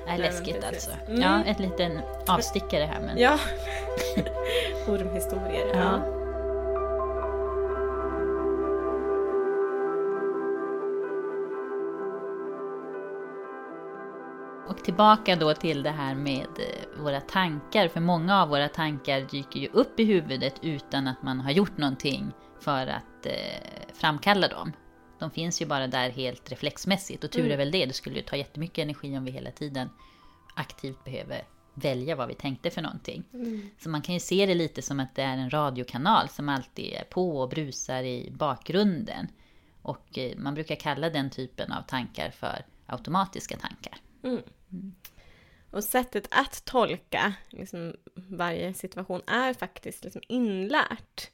[0.07, 0.91] Nej, men läskigt alltså.
[1.09, 1.21] Mm.
[1.21, 3.19] Ja, ett liten avstickare här men...
[3.19, 3.39] Ja.
[4.89, 5.67] Ormhistorier.
[5.75, 6.24] Ja.
[14.75, 19.21] Och tillbaka då till det här med eh, våra tankar, för många av våra tankar
[19.21, 24.49] dyker ju upp i huvudet utan att man har gjort någonting för att eh, framkalla
[24.49, 24.73] dem.
[25.19, 27.87] De finns ju bara där helt reflexmässigt och tur är väl det.
[27.87, 29.91] Det skulle ju ta jättemycket energi om vi hela tiden
[30.55, 31.43] aktivt behöver
[31.75, 33.25] välja vad vi tänkte för någonting.
[33.79, 36.93] Så man kan ju se det lite som att det är en radiokanal som alltid
[36.93, 39.29] är på och brusar i bakgrunden.
[39.83, 43.95] Och eh, man brukar kalla den typen av tankar för automatiska tankar.
[45.71, 51.31] Och sättet att tolka liksom, varje situation är faktiskt liksom inlärt.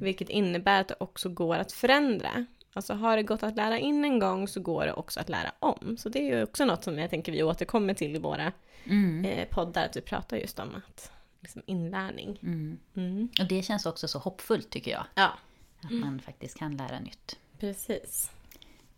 [0.00, 2.46] Vilket innebär att det också går att förändra.
[2.72, 5.52] Alltså har det gått att lära in en gång så går det också att lära
[5.58, 5.96] om.
[5.96, 8.52] Så det är ju också något som jag tänker vi återkommer till i våra
[9.26, 12.38] eh, poddar, att vi pratar just om att liksom, inlärning.
[12.42, 13.28] Mm.
[13.40, 15.04] Och det känns också så hoppfullt tycker jag.
[15.14, 15.32] Ja,
[15.82, 17.38] Att man faktiskt kan lära nytt.
[17.60, 18.30] precis.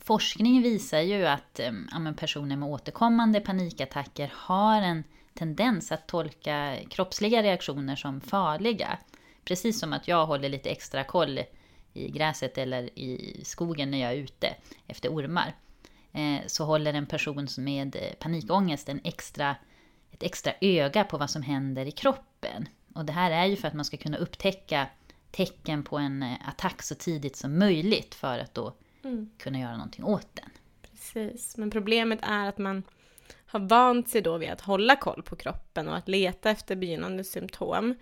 [0.07, 6.09] Forskning visar ju att eh, ja, men personer med återkommande panikattacker har en tendens att
[6.09, 8.99] tolka kroppsliga reaktioner som farliga.
[9.45, 11.40] Precis som att jag håller lite extra koll
[11.92, 14.55] i gräset eller i skogen när jag är ute
[14.87, 15.55] efter ormar.
[16.12, 19.57] Eh, så håller en person med eh, panikångest en extra,
[20.12, 22.69] ett extra öga på vad som händer i kroppen.
[22.95, 24.87] Och det här är ju för att man ska kunna upptäcka
[25.31, 28.75] tecken på en attack så tidigt som möjligt för att då
[29.38, 30.51] kunna göra någonting åt den.
[30.83, 32.83] Precis, men problemet är att man
[33.47, 37.25] har vant sig då vid att hålla koll på kroppen och att leta efter begynnande
[37.25, 37.95] symptom.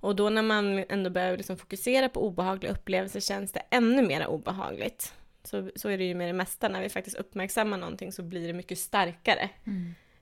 [0.00, 4.26] Och då när man ändå börjar liksom fokusera på obehagliga upplevelser känns det ännu mer
[4.26, 5.14] obehagligt.
[5.44, 8.46] Så, så är det ju med det mesta, när vi faktiskt uppmärksammar någonting så blir
[8.46, 9.50] det mycket starkare.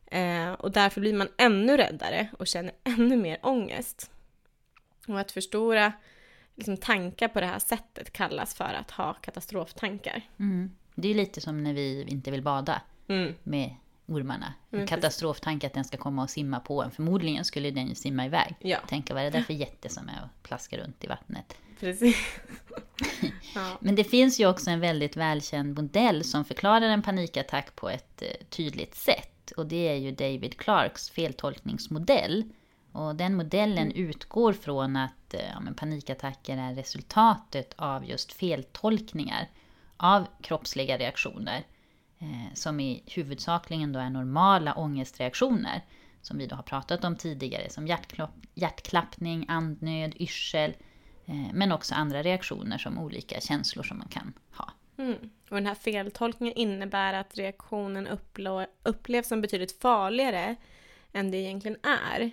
[0.06, 4.10] Eh, och därför blir man ännu räddare och känner ännu mer ångest.
[5.08, 5.92] Och att förstora
[6.56, 10.22] liksom, tankar på det här sättet kallas för att ha katastroftankar.
[10.38, 10.70] Mm.
[10.94, 13.34] Det är lite som när vi inte vill bada Mm.
[13.42, 13.74] med
[14.06, 14.54] ormarna.
[14.70, 16.90] Mm, En katastroftanke att den ska komma och simma på en.
[16.90, 18.54] Förmodligen skulle den ju simma iväg.
[18.60, 18.78] Ja.
[18.88, 21.56] Tänka vad är det där för jätte som är och plaskar runt i vattnet.
[21.80, 22.16] Precis.
[23.54, 23.78] ja.
[23.80, 28.22] Men det finns ju också en väldigt välkänd modell som förklarar en panikattack på ett
[28.22, 29.52] eh, tydligt sätt.
[29.56, 32.44] Och det är ju David Clarks feltolkningsmodell.
[32.92, 39.48] Och den modellen utgår från att Eh, ja, men panikattacker är resultatet av just feltolkningar
[39.96, 41.64] av kroppsliga reaktioner.
[42.18, 45.84] Eh, som i huvudsakligen då är normala ångestreaktioner.
[46.22, 50.74] Som vi då har pratat om tidigare, som hjärtklapp, hjärtklappning, andnöd, yrsel.
[51.26, 54.70] Eh, men också andra reaktioner som olika känslor som man kan ha.
[54.98, 55.30] Mm.
[55.50, 58.08] Och den här feltolkningen innebär att reaktionen
[58.82, 60.56] upplevs som betydligt farligare
[61.12, 62.30] än det egentligen är.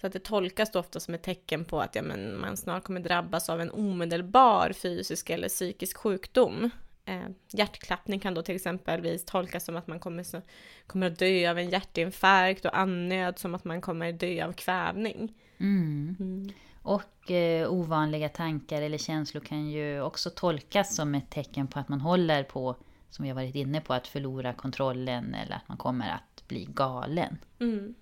[0.00, 2.84] Så att det tolkas då ofta som ett tecken på att ja, men man snart
[2.84, 6.70] kommer drabbas av en omedelbar fysisk eller psykisk sjukdom.
[7.04, 10.40] Eh, hjärtklappning kan då till exempelvis tolkas som att man kommer, så,
[10.86, 15.34] kommer att dö av en hjärtinfarkt och andnöd som att man kommer dö av kvävning.
[15.58, 16.52] Mm.
[16.82, 21.88] Och eh, ovanliga tankar eller känslor kan ju också tolkas som ett tecken på att
[21.88, 22.76] man håller på,
[23.10, 26.68] som vi har varit inne på, att förlora kontrollen eller att man kommer att bli
[26.70, 27.38] galen.
[27.60, 27.94] Mm.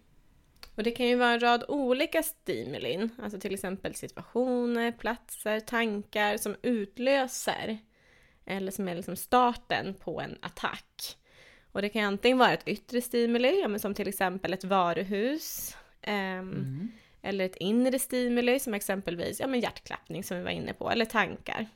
[0.76, 6.36] Och det kan ju vara en rad olika stimulin, alltså till exempel situationer, platser, tankar
[6.36, 7.78] som utlöser
[8.44, 11.16] eller som är liksom starten på en attack.
[11.72, 15.76] Och det kan antingen vara ett yttre stimuli, ja, men som till exempel ett varuhus,
[16.02, 16.88] ehm,
[17.22, 21.04] eller ett inre stimuli som exempelvis ja, men hjärtklappning som vi var inne på, eller
[21.04, 21.66] tankar.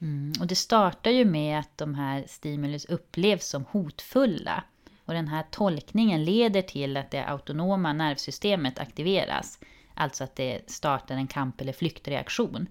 [0.00, 0.32] Mm.
[0.40, 4.64] Och det startar ju med att de här stimulus upplevs som hotfulla.
[5.04, 9.58] Och den här tolkningen leder till att det autonoma nervsystemet aktiveras.
[9.94, 12.66] Alltså att det startar en kamp eller flyktreaktion.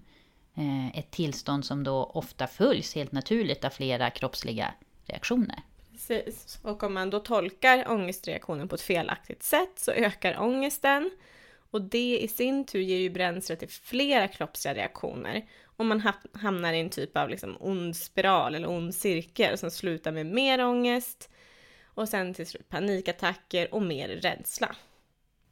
[0.54, 4.74] Eh, ett tillstånd som då ofta följs helt naturligt av flera kroppsliga
[5.06, 5.62] reaktioner.
[5.92, 6.58] Precis.
[6.62, 11.10] Och om man då tolkar ångestreaktionen på ett felaktigt sätt så ökar ångesten.
[11.70, 15.46] Och det i sin tur ger ju bränsle till flera kroppsliga reaktioner.
[15.64, 20.12] Och man hamnar i en typ av liksom ond spiral eller ond cirkel som slutar
[20.12, 21.30] med mer ångest
[21.94, 24.76] och sen till slut panikattacker och mer rädsla.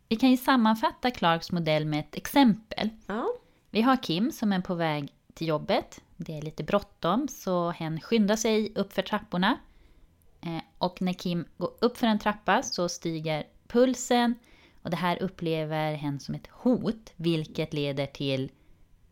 [0.09, 2.89] Vi kan ju sammanfatta Clarks modell med ett exempel.
[3.07, 3.29] Ja.
[3.71, 6.01] Vi har Kim som är på väg till jobbet.
[6.17, 9.59] Det är lite bråttom så hen skyndar sig upp för trapporna.
[10.41, 14.35] Eh, och när Kim går upp för en trappa så stiger pulsen
[14.83, 18.51] och det här upplever hen som ett hot vilket leder till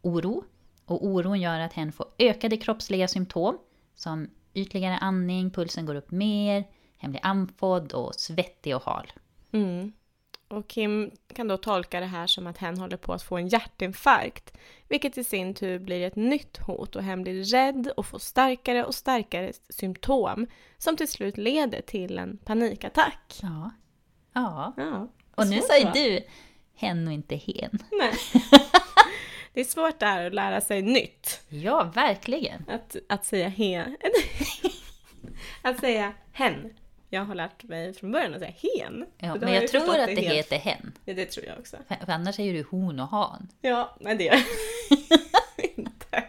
[0.03, 0.45] oro.
[0.85, 3.59] Och oron gör att hen får ökade kroppsliga symptom
[3.95, 6.65] som ytligare andning, pulsen går upp mer,
[6.99, 9.13] hen blir andfådd och svettig och hal.
[9.53, 9.93] Mm.
[10.49, 13.49] Och Kim kan då tolka det här som att hen håller på att få en
[13.49, 14.57] hjärtinfarkt,
[14.89, 18.85] vilket i sin tur blir ett nytt hot och hen blir rädd och får starkare
[18.85, 20.47] och starkare symptom
[20.79, 23.39] som till slut leder till en panikattack.
[23.43, 23.71] Ja.
[24.33, 24.73] Ja.
[24.77, 26.21] ja och nu säger du
[26.75, 27.79] hen och inte hen.
[27.91, 28.15] Nej.
[29.53, 31.41] Det är svårt där att lära sig nytt.
[31.49, 32.65] Ja, verkligen.
[32.69, 33.97] Att, att säga hen.
[35.63, 36.75] att säga hen
[37.11, 39.07] jag har lärt mig från början att säga hen.
[39.19, 40.93] Ja, men jag, jag tror att det, det heter hen.
[41.05, 41.77] Ja, det tror jag också.
[41.89, 43.49] För, för annars säger du hon och han.
[43.61, 46.25] Ja, men det gör jag inte.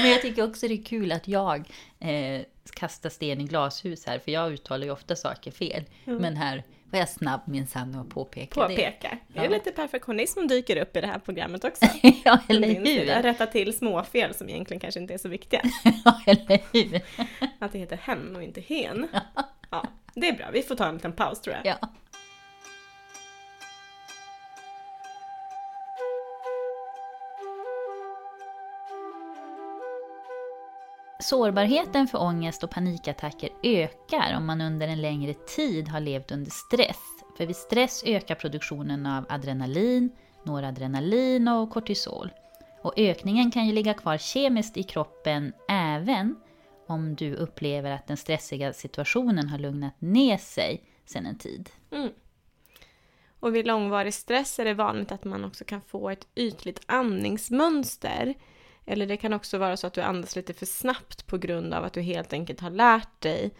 [0.00, 1.68] Men jag tycker också det är kul att jag
[1.98, 2.40] eh,
[2.74, 5.84] kastar sten i glashus här, för jag uttalar ju ofta saker fel.
[6.04, 6.18] Mm.
[6.22, 9.08] Men här var jag snabb minsann och påpeka Påpeka.
[9.08, 9.18] det.
[9.34, 9.40] Ja.
[9.40, 11.84] Det är lite perfektionism som dyker upp i det här programmet också.
[12.24, 13.22] ja, eller hur?
[13.22, 15.62] Rätta till småfel som egentligen kanske inte är så viktiga.
[16.04, 17.00] ja, eller hur?
[17.58, 19.08] Att det heter hen och inte hen.
[19.12, 19.20] Ja.
[20.14, 21.66] Det är bra, vi får ta en liten paus tror jag.
[21.66, 21.88] Ja.
[31.20, 36.50] Sårbarheten för ångest och panikattacker ökar om man under en längre tid har levt under
[36.50, 37.00] stress.
[37.36, 40.10] För vid stress ökar produktionen av adrenalin,
[40.44, 42.30] noradrenalin och kortisol.
[42.82, 46.36] Och ökningen kan ju ligga kvar kemiskt i kroppen även
[46.90, 51.70] om du upplever att den stressiga situationen har lugnat ner sig sedan en tid.
[51.90, 52.12] Mm.
[53.40, 58.34] Och vid långvarig stress är det vanligt att man också kan få ett ytligt andningsmönster.
[58.86, 61.84] Eller det kan också vara så att du andas lite för snabbt på grund av
[61.84, 63.54] att du helt enkelt har lärt dig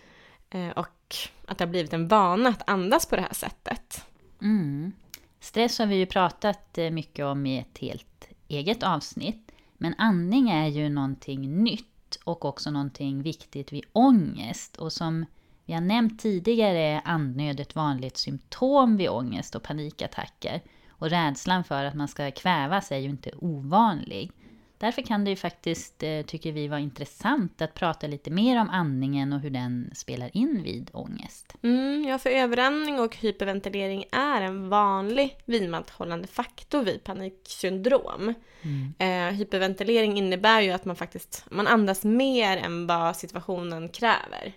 [0.50, 1.16] eh, och
[1.46, 4.04] att det har blivit en vana att andas på det här sättet.
[4.42, 4.92] Mm.
[5.40, 9.52] Stress har vi ju pratat eh, mycket om i ett helt eget avsnitt.
[9.82, 11.89] Men andning är ju någonting nytt
[12.24, 14.76] och också någonting viktigt vid ångest.
[14.76, 15.26] Och som
[15.66, 20.62] vi har nämnt tidigare är andnöd ett vanligt symptom vid ångest och panikattacker.
[20.88, 24.32] Och rädslan för att man ska kvävas är ju inte ovanlig.
[24.80, 28.70] Därför kan det ju faktiskt, eh, tycker vi, vara intressant att prata lite mer om
[28.70, 31.54] andningen och hur den spelar in vid ångest.
[31.62, 38.34] Mm, ja, för överandning och hyperventilering är en vanlig vidmakthållande faktor vid paniksyndrom.
[38.62, 38.94] Mm.
[38.98, 44.52] Eh, hyperventilering innebär ju att man faktiskt man andas mer än vad situationen kräver.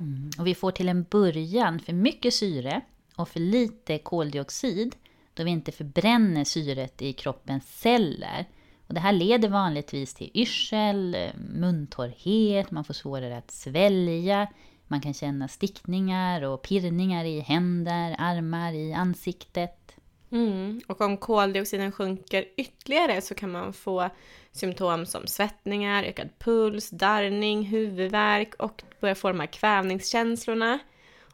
[0.00, 0.30] Mm.
[0.38, 2.80] Och vi får till en början för mycket syre
[3.16, 4.96] och för lite koldioxid
[5.34, 8.46] då vi inte förbränner syret i kroppens celler.
[8.86, 11.16] Och det här leder vanligtvis till yrsel,
[11.54, 14.46] muntorrhet, man får svårare att svälja,
[14.86, 19.96] man kan känna stickningar och pirrningar i händer, armar, i ansiktet.
[20.30, 20.80] Mm.
[20.86, 24.08] Och om koldioxiden sjunker ytterligare så kan man få
[24.52, 30.78] symptom som svettningar, ökad puls, darrning, huvudvärk och börja få de här kvävningskänslorna.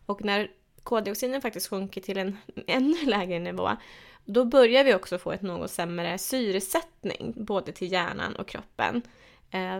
[0.06, 0.50] Och när
[0.82, 2.36] koldioxiden faktiskt sjunker till en
[2.66, 3.70] ännu lägre nivå
[4.24, 9.02] då börjar vi också få ett något sämre syresättning både till hjärnan och kroppen.
[9.50, 9.78] Eh,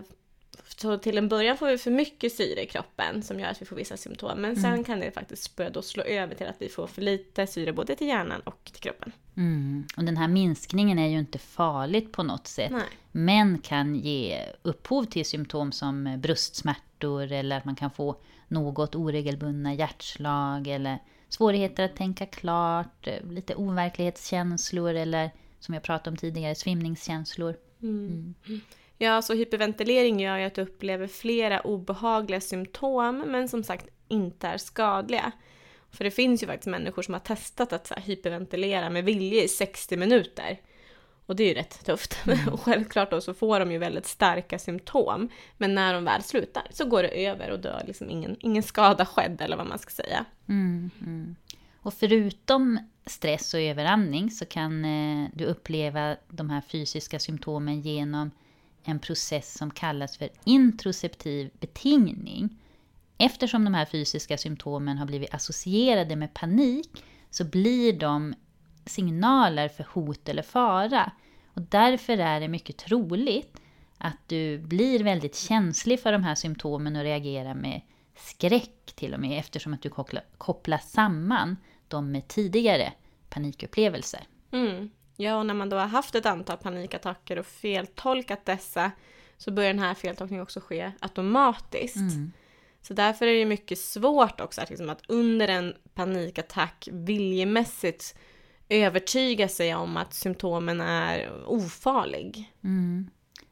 [0.77, 3.67] så till en början får vi för mycket syre i kroppen som gör att vi
[3.67, 4.41] får vissa symptom.
[4.41, 4.85] Men sen mm.
[4.85, 7.97] kan det faktiskt börja då slå över till att vi får för lite syre både
[7.97, 9.13] till hjärnan och till kroppen.
[9.37, 9.87] Mm.
[9.97, 12.73] Och den här minskningen är ju inte farligt på något sätt.
[12.73, 12.89] Nej.
[13.13, 18.17] Men kan ge upphov till symptom som bröstsmärtor eller att man kan få
[18.49, 20.99] något oregelbundna hjärtslag eller
[21.33, 27.57] svårigheter att tänka klart, eh, lite overklighetskänslor eller som jag pratade om tidigare, svimningskänslor.
[27.83, 28.35] Mm.
[28.47, 28.61] Mm.
[28.99, 34.49] Ja, så hyperventilering gör ju att du upplever flera obehagliga symptom men som sagt inte
[34.49, 35.33] är skadliga.
[35.91, 39.45] För det finns ju faktiskt människor som har testat att så här, hyperventilera med vilje
[39.45, 40.61] i 60 minuter.
[41.27, 42.17] Och det är ju rätt tufft.
[42.27, 42.49] Mm.
[42.49, 45.29] och självklart då så får de ju väldigt starka symptom.
[45.59, 49.07] Men när de väl slutar så går det över och dör liksom ingen, ingen skada
[49.07, 50.25] skedd eller vad man ska säga.
[50.49, 51.37] Mm, mm.
[51.83, 58.31] Och förutom stress och överandning så kan eh, du uppleva de här fysiska symptomen genom
[58.85, 62.59] en process som kallas för introceptiv betingning.
[63.19, 68.35] Eftersom de här fysiska symptomen har blivit associerade med panik så blir de
[68.85, 71.13] signaler för hot eller fara.
[71.55, 73.61] Och därför är det mycket troligt
[73.99, 77.81] att du blir väldigt känslig för de här symptomen och reagerar med
[78.17, 81.57] skräck till och med eftersom att du kopplar, kopplar samman
[81.89, 82.93] dem med tidigare
[83.29, 84.21] panikupplevelser.
[84.51, 84.91] Mm.
[85.17, 88.91] Ja, och när man då har haft ett antal panikattacker och feltolkat dessa
[89.37, 91.97] så börjar den här feltolkningen också ske automatiskt.
[91.97, 92.33] Mm.
[92.83, 98.19] Så därför är det mycket svårt också att, liksom, att under en panikattack viljemässigt
[98.73, 102.53] övertyga sig om att symptomen är ofarlig.
[102.65, 103.11] Mm.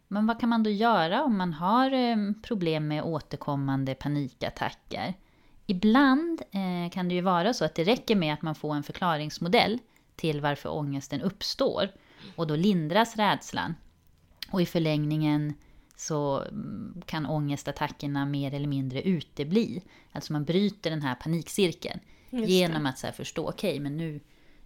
[0.08, 5.14] Men vad kan man då göra om man har eh, problem med återkommande panikattacker?
[5.66, 8.82] Ibland eh, kan det ju vara så att det räcker med att man får en
[8.82, 9.78] förklaringsmodell
[10.16, 11.88] till varför ångesten uppstår.
[12.36, 13.74] Och då lindras rädslan.
[14.50, 15.54] Och i förlängningen
[15.96, 19.82] så mm, kan ångestattackerna mer eller mindre utebli.
[20.12, 22.00] Alltså man bryter den här panikcirkeln.
[22.30, 24.20] Genom att så förstå, okej okay, men nu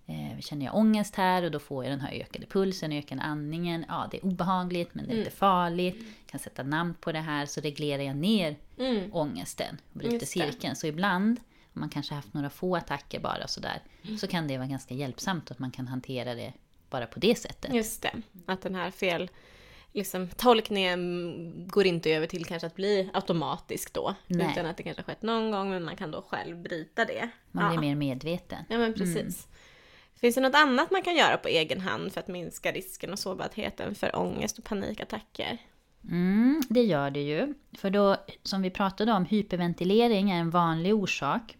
[0.07, 3.85] eh, känner jag ångest här och då får jag den här ökade pulsen, ökade andningen.
[3.89, 5.25] Ja, det är obehagligt men det är mm.
[5.25, 5.97] inte farligt.
[5.97, 9.15] Jag kan sätta namn på det här så reglerar jag ner mm.
[9.15, 10.77] ångesten och bryter cirkeln.
[10.77, 11.41] Så ibland,
[11.75, 14.19] om man kanske haft några få attacker bara sådär, mm.
[14.19, 16.53] så kan det vara ganska hjälpsamt att man kan hantera det
[16.91, 17.75] bara på det sättet.
[17.75, 18.13] Just det,
[18.47, 19.31] att den här fel
[19.95, 24.15] liksom, tolkningen går inte över till kanske att bli automatisk då.
[24.27, 24.51] Nej.
[24.51, 27.29] Utan att det kanske har skett någon gång men man kan då själv bryta det.
[27.51, 28.65] Man blir mer medveten.
[28.69, 29.17] Ja men precis.
[29.17, 29.54] Mm.
[30.25, 33.19] Finns det något annat man kan göra på egen hand för att minska risken och
[33.19, 35.59] sårbarheten för ångest och panikattacker?
[36.11, 37.55] Mm, det gör det ju.
[37.73, 41.57] För då, som vi pratade om, hyperventilering är en vanlig orsak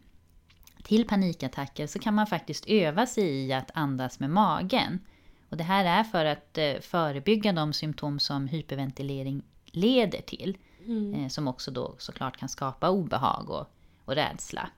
[0.83, 5.01] till panikattacker så kan man faktiskt öva sig i att andas med magen.
[5.49, 10.59] Och det här är för att eh, förebygga de symptom som hyperventilering leder till.
[10.87, 11.15] Mm.
[11.15, 13.67] Eh, som också då såklart kan skapa obehag och,
[14.05, 14.71] och rädsla.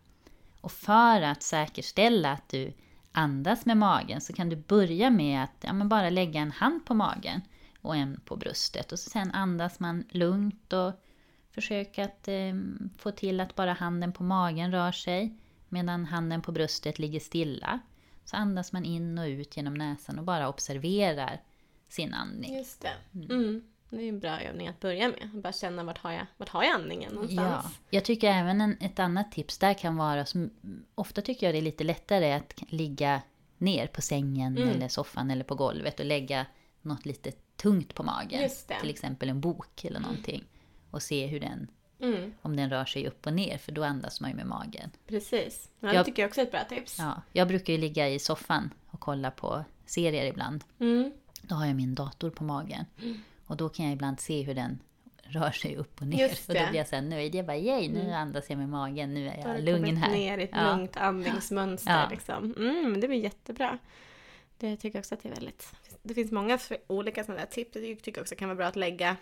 [0.61, 2.73] Och för att säkerställa att du
[3.17, 6.95] andas med magen så kan du börja med att ja, bara lägga en hand på
[6.95, 7.41] magen
[7.81, 8.93] och en på bröstet.
[8.93, 10.93] Och sen andas man lugnt och
[11.51, 12.55] försöka att eh,
[12.99, 17.81] få till att bara handen på magen rör sig medan handen på bröstet ligger stilla.
[18.25, 21.41] Så andas man in och ut genom näsan och bara observerar
[21.89, 22.57] sin andning.
[22.57, 23.25] Just det.
[23.35, 23.63] Mm.
[23.91, 25.31] Det är en bra övning att börja med.
[25.35, 27.65] Bara känna vart har jag, vart har jag andningen någonstans.
[27.65, 27.71] Ja.
[27.91, 30.51] Jag tycker även en, ett annat tips där kan vara, som
[30.95, 33.23] ofta tycker jag det är lite lättare att ligga
[33.59, 34.69] ner på sängen mm.
[34.69, 36.47] eller soffan eller på golvet och lägga
[36.83, 38.51] något lite tungt på magen.
[38.81, 40.45] Till exempel en bok eller någonting.
[40.91, 41.71] Och se hur den,
[42.01, 42.33] mm.
[42.43, 44.91] om den rör sig upp och ner, för då andas man ju med magen.
[45.07, 45.69] Precis.
[45.81, 46.99] Ja, det tycker jag också är ett bra tips.
[46.99, 50.65] Ja, jag brukar ju ligga i soffan och kolla på serier ibland.
[50.79, 51.13] Mm.
[51.43, 52.85] Då har jag min dator på magen.
[53.47, 54.79] Och då kan jag ibland se hur den
[55.23, 56.31] rör sig upp och ner.
[56.49, 57.35] Och då blir jag så här nöjd.
[57.35, 58.13] Jag bara, yay, nu mm.
[58.13, 60.13] andas jag med magen, nu är jag lugn här.
[60.13, 60.77] ner i ett ja.
[60.77, 62.09] lugnt andningsmönster ja.
[62.11, 62.55] liksom.
[62.57, 63.79] Mm, det blir jättebra.
[64.59, 65.73] Det tycker jag också att det är väldigt...
[66.03, 67.77] Det finns många olika sådana där tips.
[67.77, 69.17] Jag tycker också det kan vara bra att lägga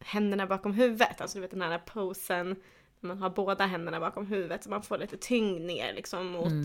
[0.00, 1.20] händerna bakom huvudet.
[1.20, 2.56] Alltså du vet den här posen
[3.00, 6.64] man har båda händerna bakom huvudet så man får lite tyngd ner liksom mot, mm.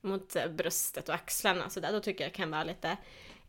[0.00, 1.70] mot eh, bröstet och axlarna.
[1.70, 2.96] Så där, då tycker jag det kan vara lite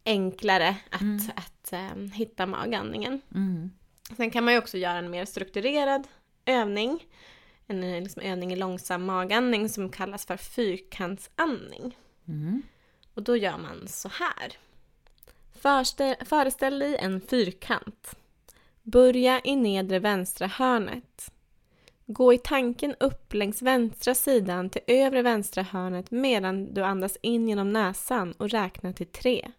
[0.05, 1.19] enklare att, mm.
[1.35, 3.21] att um, hitta magandningen.
[3.35, 3.71] Mm.
[4.17, 6.07] Sen kan man ju också göra en mer strukturerad
[6.45, 7.05] övning.
[7.67, 11.97] En eh, liksom, övning i långsam magandning som kallas för fyrkantsandning.
[12.27, 12.61] Mm.
[13.13, 14.53] Och då gör man så här.
[15.61, 18.15] Föreställ, föreställ dig en fyrkant.
[18.83, 21.31] Börja i nedre vänstra hörnet.
[22.05, 27.49] Gå i tanken upp längs vänstra sidan till övre vänstra hörnet medan du andas in
[27.49, 29.51] genom näsan och räkna till tre.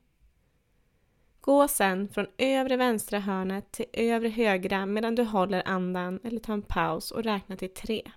[1.50, 6.54] Gå sen från övre vänstra hörnet till övre högra medan du håller andan eller tar
[6.54, 8.10] en paus och räknar till tre.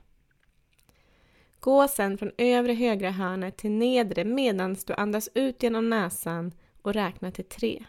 [1.60, 6.94] Gå sen från övre högra hörnet till nedre medan du andas ut genom näsan och
[6.94, 7.86] räknar till tre.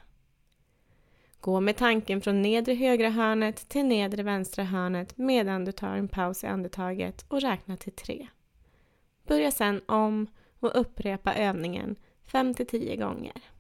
[1.41, 6.09] Gå med tanken från nedre högra hörnet till nedre vänstra hörnet medan du tar en
[6.09, 8.29] paus i andetaget och räknar till tre.
[9.27, 10.27] Börja sen om
[10.61, 13.54] och upprepa övningen 5-10 gånger.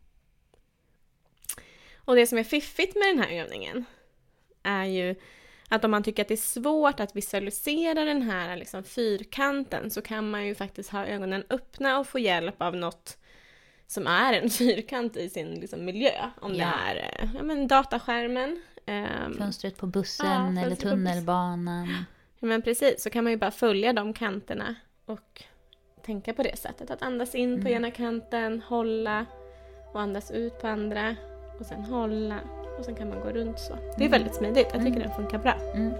[2.04, 3.84] Och det som är fiffigt med den här övningen
[4.62, 5.14] är ju
[5.68, 10.02] att om man tycker att det är svårt att visualisera den här liksom fyrkanten så
[10.02, 13.18] kan man ju faktiskt ha ögonen öppna och få hjälp av något
[13.86, 16.30] som är en fyrkant i sin liksom, miljö.
[16.40, 16.66] Om ja.
[16.66, 18.62] det är eh, ja, men dataskärmen.
[18.86, 22.04] Um, fönstret på bussen ja, eller tunnelbanan.
[22.38, 25.42] Ja, men precis, så kan man ju bara följa de kanterna och
[26.02, 26.90] tänka på det sättet.
[26.90, 27.64] Att andas in mm.
[27.64, 29.26] på ena kanten, hålla
[29.92, 31.16] och andas ut på andra
[31.58, 32.40] och sen hålla
[32.78, 33.74] och sen kan man gå runt så.
[33.74, 34.10] Det är mm.
[34.10, 34.68] väldigt smidigt.
[34.72, 35.08] Jag tycker mm.
[35.08, 35.54] den funkar bra.
[35.74, 35.92] Mm.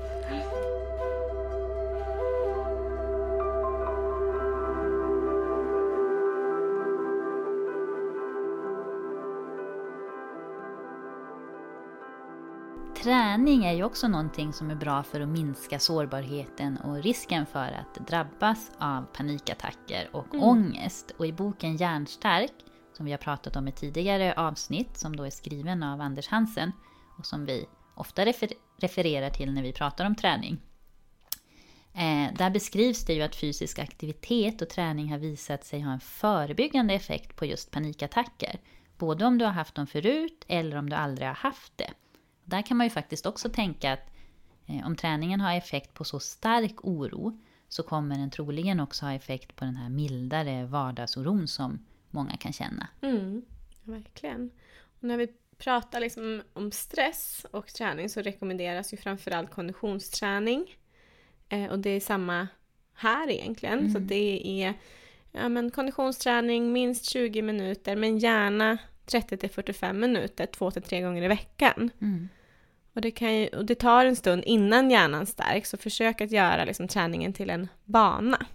[13.02, 17.58] Träning är ju också någonting som är bra för att minska sårbarheten och risken för
[17.58, 20.46] att drabbas av panikattacker och mm.
[20.46, 21.12] ångest.
[21.16, 22.52] Och i boken Hjärnstark
[22.96, 26.72] som vi har pratat om i tidigare avsnitt, som då är skriven av Anders Hansen
[27.18, 30.60] och som vi ofta refer refererar till när vi pratar om träning.
[31.94, 36.00] Eh, där beskrivs det ju att fysisk aktivitet och träning har visat sig ha en
[36.00, 38.60] förebyggande effekt på just panikattacker.
[38.98, 41.90] Både om du har haft dem förut eller om du aldrig har haft det.
[42.44, 44.10] Där kan man ju faktiskt också tänka att
[44.66, 47.38] eh, om träningen har effekt på så stark oro
[47.68, 52.52] så kommer den troligen också ha effekt på den här mildare vardagsoron som många kan
[52.52, 52.88] känna.
[53.00, 53.44] Mm,
[53.82, 54.50] verkligen.
[54.98, 60.76] Och när vi pratar liksom om stress och träning så rekommenderas ju framförallt konditionsträning.
[61.48, 62.48] Eh, och det är samma
[62.94, 63.78] här egentligen.
[63.78, 63.92] Mm.
[63.92, 64.74] Så det är
[65.32, 71.22] ja, men konditionsträning minst 20 minuter men gärna 30 45 minuter två till tre gånger
[71.22, 71.90] i veckan.
[72.00, 72.28] Mm.
[72.92, 76.30] Och, det kan ju, och det tar en stund innan hjärnan stärks, så försök att
[76.30, 78.46] göra liksom träningen till en bana.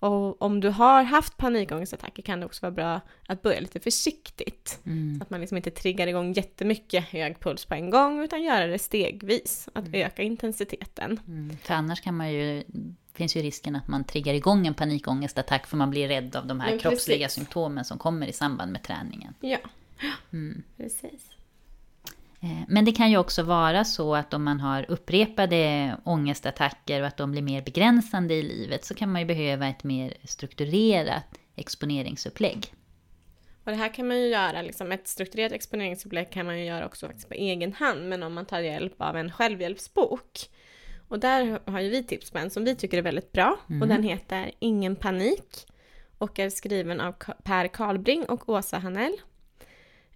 [0.00, 4.80] Och om du har haft panikångestattacker kan det också vara bra att börja lite försiktigt.
[4.86, 5.18] Mm.
[5.18, 8.66] Så att man liksom inte triggar igång jättemycket hög puls på en gång, utan göra
[8.66, 9.68] det stegvis.
[9.72, 10.06] Att mm.
[10.06, 11.20] öka intensiteten.
[11.26, 11.56] Mm.
[11.62, 12.64] För annars kan man ju,
[13.12, 16.60] finns ju risken att man triggar igång en panikångestattack för man blir rädd av de
[16.60, 17.34] här Men kroppsliga precis.
[17.34, 19.34] symptomen som kommer i samband med träningen.
[19.40, 19.58] Ja,
[20.32, 20.62] mm.
[20.76, 21.30] precis.
[22.42, 27.06] Eh, men det kan ju också vara så att om man har upprepade ångestattacker och
[27.06, 31.24] att de blir mer begränsande i livet så kan man ju behöva ett mer strukturerat
[31.56, 32.74] exponeringsupplägg.
[33.64, 36.86] Och det här kan man ju göra, liksom ett strukturerat exponeringsupplägg kan man ju göra
[36.86, 40.50] också på egen hand, men om man tar hjälp av en självhjälpsbok.
[41.08, 43.82] Och där har ju vi tips på en som vi tycker är väldigt bra mm.
[43.82, 45.66] och den heter Ingen panik
[46.18, 47.12] och är skriven av
[47.42, 49.16] Per Karlbring och Åsa Hanell.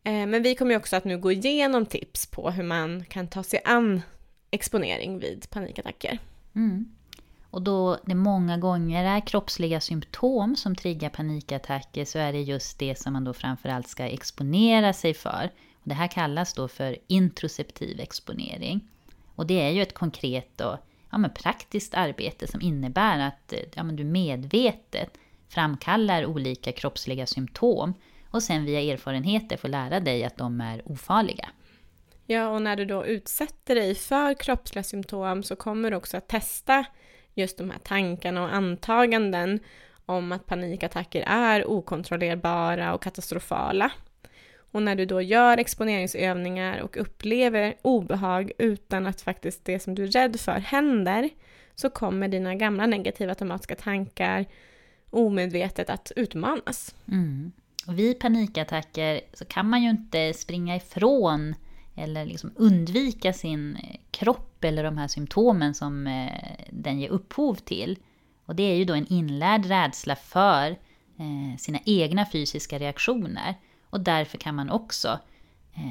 [0.05, 3.43] Eh, men vi kommer också att nu gå igenom tips på hur man kan ta
[3.43, 4.03] sig an
[4.51, 6.19] exponering vid panikattacker.
[6.55, 6.95] Mm.
[7.51, 12.79] Och då det många gånger är kroppsliga symptom som triggar panikattacker så är det just
[12.79, 15.51] det som man då framförallt ska exponera sig för.
[15.75, 18.89] Och det här kallas då för introceptiv exponering.
[19.35, 20.77] Och det är ju ett konkret och
[21.11, 27.27] ja, men praktiskt arbete som innebär att eh, ja, men du medvetet framkallar olika kroppsliga
[27.27, 27.95] symptom
[28.35, 31.49] och sen via erfarenheter få lära dig att de är ofarliga.
[32.27, 36.29] Ja, och när du då utsätter dig för kroppsliga symptom så kommer du också att
[36.29, 36.85] testa
[37.35, 39.61] just de här tankarna och antaganden
[40.07, 43.93] om att panikattacker är okontrollerbara och katastrofala.
[44.57, 50.05] Och när du då gör exponeringsövningar och upplever obehag utan att faktiskt det som du
[50.05, 51.31] är rädd för händer,
[51.75, 54.47] så kommer dina gamla negativa automatiska tankar
[55.11, 56.95] omedvetet att utmanas.
[57.09, 57.53] Mm.
[57.87, 61.55] Vid panikattacker så kan man ju inte springa ifrån
[61.95, 67.55] eller liksom undvika sin eh, kropp eller de här symptomen som eh, den ger upphov
[67.55, 67.99] till.
[68.47, 73.55] Och det är ju då en inlärd rädsla för eh, sina egna fysiska reaktioner.
[73.91, 75.19] Och därför kan man också,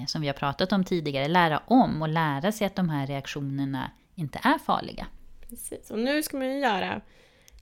[0.08, 3.92] som vi har pratat om tidigare, lära om och lära sig att de här reaktionerna
[4.16, 5.08] inte är farliga.
[5.50, 7.02] Precis, och nu ska man ju göra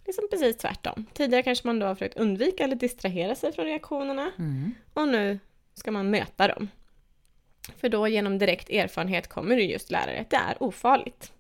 [0.05, 1.05] liksom precis tvärtom.
[1.13, 4.31] Tidigare kanske man då har försökt undvika eller distrahera sig från reaktionerna.
[4.37, 4.73] Mm.
[4.93, 5.39] Och nu
[5.73, 6.67] ska man möta dem.
[7.77, 11.31] För då genom direkt erfarenhet kommer du just lära dig att det är ofarligt.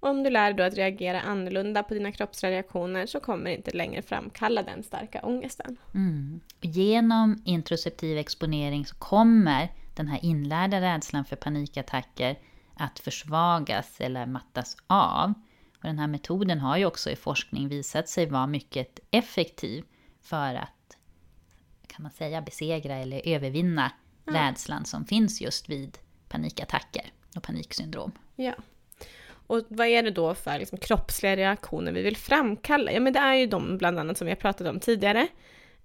[0.00, 3.44] Och om du lär dig då att reagera annorlunda på dina kroppsliga reaktioner så kommer
[3.44, 5.76] det inte längre framkalla den starka ångesten.
[5.94, 6.40] Mm.
[6.60, 12.38] Genom introceptiv exponering så kommer den här inlärda rädslan för panikattacker
[12.74, 15.34] att försvagas eller mattas av.
[15.80, 19.84] Och den här metoden har ju också i forskning visat sig vara mycket effektiv
[20.22, 20.96] för att,
[21.86, 23.92] kan man säga, besegra eller övervinna
[24.26, 24.42] mm.
[24.42, 28.12] rädslan som finns just vid panikattacker och paniksyndrom.
[28.36, 28.54] Ja.
[29.46, 32.92] Och vad är det då för liksom, kroppsliga reaktioner vi vill framkalla?
[32.92, 35.28] Ja, men det är ju de bland annat som vi har pratat om tidigare.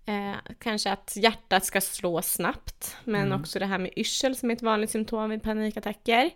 [0.05, 3.41] Eh, kanske att hjärtat ska slå snabbt, men mm.
[3.41, 6.29] också det här med yrsel som är ett vanligt symptom vid panikattacker.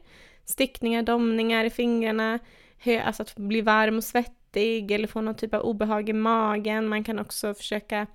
[0.46, 2.40] Stickningar, domningar i fingrarna,
[2.86, 6.88] alltså att bli varm och svettig eller få någon typ av obehag i magen.
[6.88, 8.08] Man kan också försöka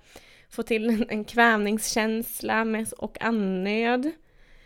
[0.49, 4.11] få till en kvävningskänsla med, och andnöd.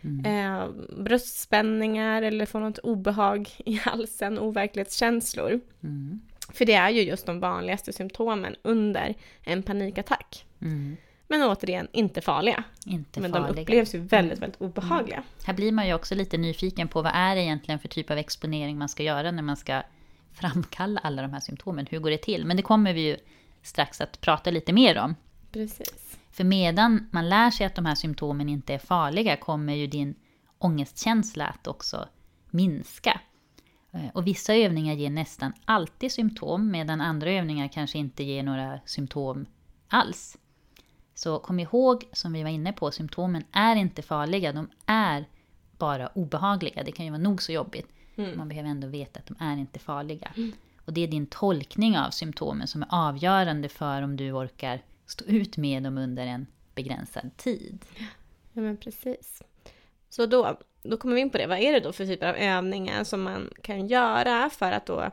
[0.01, 0.25] Mm.
[0.25, 0.69] Eh,
[1.03, 5.59] bröstspänningar eller få något obehag i halsen, overklighetskänslor.
[5.83, 6.21] Mm.
[6.53, 10.45] För det är ju just de vanligaste symptomen under en panikattack.
[10.61, 10.97] Mm.
[11.31, 12.63] Men återigen, inte farliga.
[12.85, 13.53] Inte Men farliga.
[13.53, 15.15] de upplevs ju väldigt, väldigt obehagliga.
[15.17, 15.27] Mm.
[15.45, 18.17] Här blir man ju också lite nyfiken på vad är det egentligen för typ av
[18.17, 19.83] exponering man ska göra när man ska
[20.33, 21.87] framkalla alla de här symptomen.
[21.89, 22.45] Hur går det till?
[22.45, 23.17] Men det kommer vi ju
[23.61, 25.15] strax att prata lite mer om.
[25.51, 26.17] Precis.
[26.31, 30.15] För medan man lär sig att de här symptomen inte är farliga kommer ju din
[30.57, 32.07] ångestkänsla att också
[32.49, 33.21] minska.
[33.91, 38.79] Eh, Och vissa övningar ger nästan alltid symptom medan andra övningar kanske inte ger några
[38.85, 39.45] symptom
[39.87, 40.37] alls.
[41.19, 44.53] Så kom ihåg, som vi var inne på, symptomen är inte farliga.
[44.53, 45.25] De är
[45.77, 46.83] bara obehagliga.
[46.83, 47.87] Det kan ju vara nog så jobbigt.
[48.35, 50.31] Man behöver ändå veta att de är inte farliga.
[50.85, 55.25] Och det är din tolkning av symptomen som är avgörande för om du orkar stå
[55.25, 57.85] ut med dem under en begränsad tid.
[58.53, 59.43] Ja, men precis.
[60.09, 61.47] Så då, då kommer vi in på det.
[61.47, 65.11] Vad är det då för typer av övningar som man kan göra för att då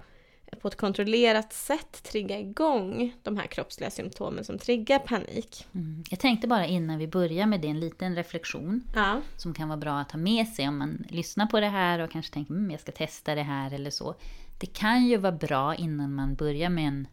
[0.60, 5.66] på ett kontrollerat sätt trigga igång de här kroppsliga symptomen som triggar panik?
[5.74, 6.04] Mm.
[6.10, 9.20] Jag tänkte bara innan vi börjar med det en liten reflektion Ja.
[9.36, 12.10] som kan vara bra att ha med sig om man lyssnar på det här och
[12.10, 14.14] kanske tänker mm, jag ska testa det här eller så.
[14.60, 17.08] Det kan ju vara bra innan man börjar med en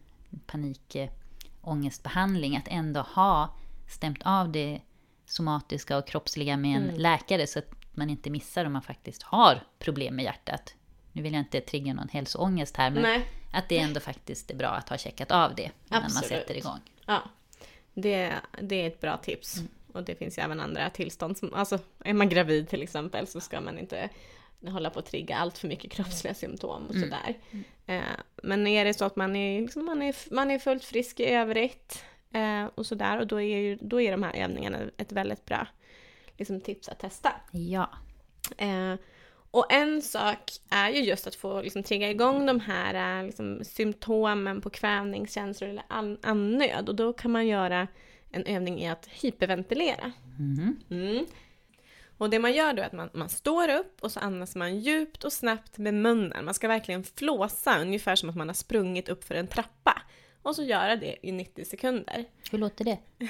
[0.46, 3.54] panikångestbehandling att ändå ha
[3.88, 4.80] stämt av det
[5.26, 9.62] somatiska och kroppsliga med en läkare så att man inte missar om man faktiskt har
[9.78, 10.74] problem med hjärtat.
[11.14, 13.26] Nu vill jag inte trigga någon hälsoångest här men Nej.
[13.52, 16.28] att det ändå faktiskt är bra att ha checkat av det man Absolut.
[16.28, 16.80] sätter igång.
[17.06, 17.22] Ja,
[17.94, 19.62] det, det är ett bra tips.
[19.92, 21.38] Och det finns ju även andra tillstånd.
[21.38, 24.08] Som, alltså, är man gravid till exempel så ska man inte
[24.66, 27.34] hålla på att trigga allt för mycket kroppsliga symptom och sådär.
[27.86, 28.02] Eh,
[28.42, 31.24] men är det så att man är, liksom, man är, man är fullt frisk i
[31.24, 35.44] övrigt eh, och sådär och då är, ju, då är de här övningarna ett väldigt
[35.44, 35.66] bra
[36.36, 37.32] liksom, tips att testa.
[37.50, 37.90] Ja.
[38.56, 38.94] Eh,
[39.54, 43.64] och en sak är ju just att få liksom, trigga igång de här eh, liksom,
[43.64, 46.88] symptomen på kvävningskänslor eller an- andnöd.
[46.88, 47.88] Och då kan man göra
[48.30, 50.12] en övning i att hyperventilera.
[50.38, 50.76] Mhm.
[50.90, 51.26] Mm.
[52.18, 54.78] Och det man gör då är att man, man står upp och så andas man
[54.80, 56.44] djupt och snabbt med munnen.
[56.44, 60.02] Man ska verkligen flåsa, ungefär som att man har sprungit upp för en trappa.
[60.42, 62.24] Och så göra det i 90 sekunder.
[62.50, 62.98] Hur låter det?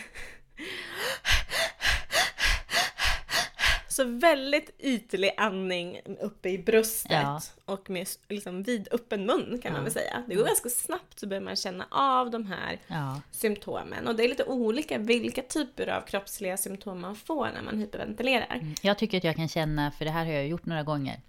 [3.95, 7.40] Så väldigt ytlig andning uppe i bröstet Ja.
[7.64, 10.22] och med liksom vidöppen mun kan man väl säga.
[10.28, 13.20] Det går ganska snabbt så börjar man känna av de här Ja.
[13.30, 14.07] symptomen.
[14.09, 18.74] Och det är lite olika vilka typer av kroppsliga symptom man får när man hyperventilerar.
[18.82, 21.20] Jag tycker att jag kan känna, för det här har jag gjort några gånger,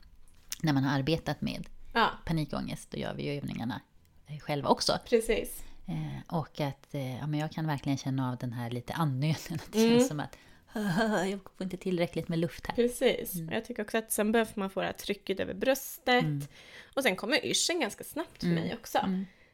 [0.63, 3.81] när man har arbetat med Ja, panikångest, då gör vi ju övningarna
[4.27, 4.99] eh, själva också.
[5.09, 5.63] precis.
[5.87, 9.35] Eh, och att eh, ja, men jag kan verkligen känna av den här lite andnöden.
[9.55, 9.91] Att det Mm.
[9.97, 10.37] känns som att
[11.31, 12.75] jag får inte tillräckligt med luft här.
[12.75, 13.35] Precis.
[13.47, 16.25] Och Jag tycker också att sen behöver man få det här trycket över bröstet.
[16.95, 18.97] Och sen kommer yrseln ganska snabbt för mig också.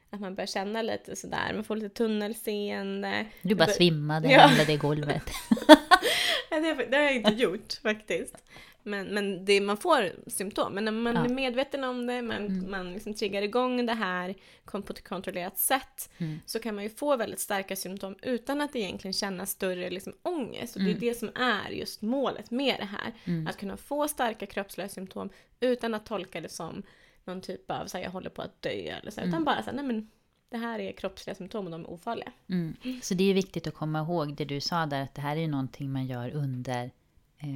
[0.10, 3.26] Att man börjar känna lite sådär, man får lite tunnelseende.
[3.42, 4.40] Du bara bör- svimmade, Ja.
[4.48, 5.24] ramlade i golvet.
[6.90, 8.36] Det har jag inte gjort faktiskt.
[8.84, 10.74] Men, men det, man får symptom.
[10.74, 11.26] Men när man Ja.
[11.26, 15.58] är medveten om det, man, man liksom triggar igång det här kom- på ett kontrollerat
[15.58, 16.10] sätt.
[16.46, 20.76] Så kan man ju få väldigt starka symptom utan att egentligen känna större liksom, ångest.
[20.76, 23.14] Och det är det som är just målet med det här.
[23.50, 25.30] Att kunna få starka kroppsliga symptom
[25.60, 26.84] utan att tolka det som
[27.26, 29.22] någon typ av så här, jag håller på att dö eller så.
[29.22, 30.10] Utan bara så här, nej men
[30.50, 32.32] det här är kroppsliga symptom och de är ofarliga.
[32.50, 32.76] Mm.
[33.02, 35.48] Så det är viktigt att komma ihåg det du sa där, att det här är
[35.48, 36.92] någonting man gör under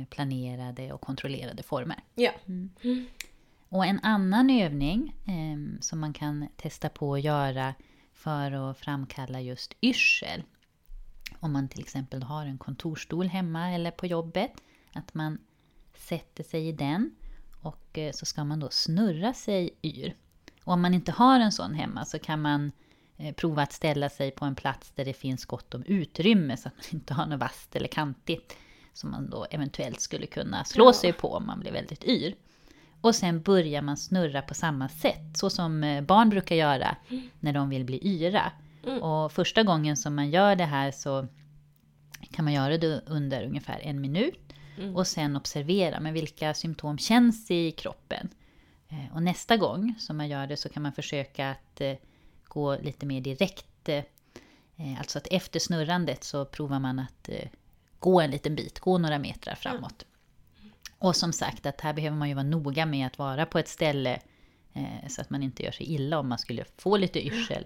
[0.10, 2.04] planerade och kontrollerade former.
[2.16, 2.32] Ja.
[3.70, 7.74] Och en annan övning eh, som man kan testa på att göra
[8.14, 10.44] för att framkalla just yrsel.
[11.40, 14.52] Om man till exempel har en kontorstol hemma eller på jobbet.
[14.94, 15.38] Att man
[15.98, 17.16] sätter sig i den
[17.62, 20.16] och eh, så ska man då snurra sig yr.
[20.64, 22.72] Och om man inte har en sån hemma så kan man
[23.18, 26.68] eh, prova att ställa sig på en plats där det finns gott om utrymme så
[26.68, 28.58] att man inte har något vasst eller kantigt
[28.96, 30.94] som man då eventuellt skulle kunna slå Ja.
[30.94, 32.36] sig på om man blir väldigt yr.
[33.02, 36.96] Och sen börjar man snurra på samma sätt, så som eh, barn brukar göra
[37.40, 38.52] när de vill bli yra.
[39.02, 41.28] Och första gången som man gör det här så
[42.32, 44.40] kan man göra det under ungefär en minut.
[44.96, 48.30] Och sen observera, men vilka symptom känns i kroppen?
[48.90, 51.94] Eh, Och nästa gång som man gör det så kan man försöka att eh,
[52.48, 53.90] gå lite mer direkt.
[55.00, 57.30] Alltså att efter snurrandet så provar man att
[58.00, 60.06] gå en liten bit, gå några metrar framåt.
[61.00, 63.68] Och som sagt att här behöver man ju vara noga med att vara på ett
[63.68, 64.20] ställe
[64.74, 67.66] eh, så att man inte gör sig illa om man skulle få lite yrsel.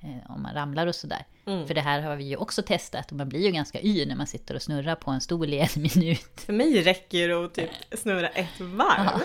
[0.00, 1.26] Eh, om man ramlar och sådär.
[1.44, 4.16] För det här har vi ju också testat och man blir ju ganska yr när
[4.16, 6.40] man sitter och snurrar på en stol i en minut.
[6.46, 9.20] För mig räcker det att typ snurra ett varv.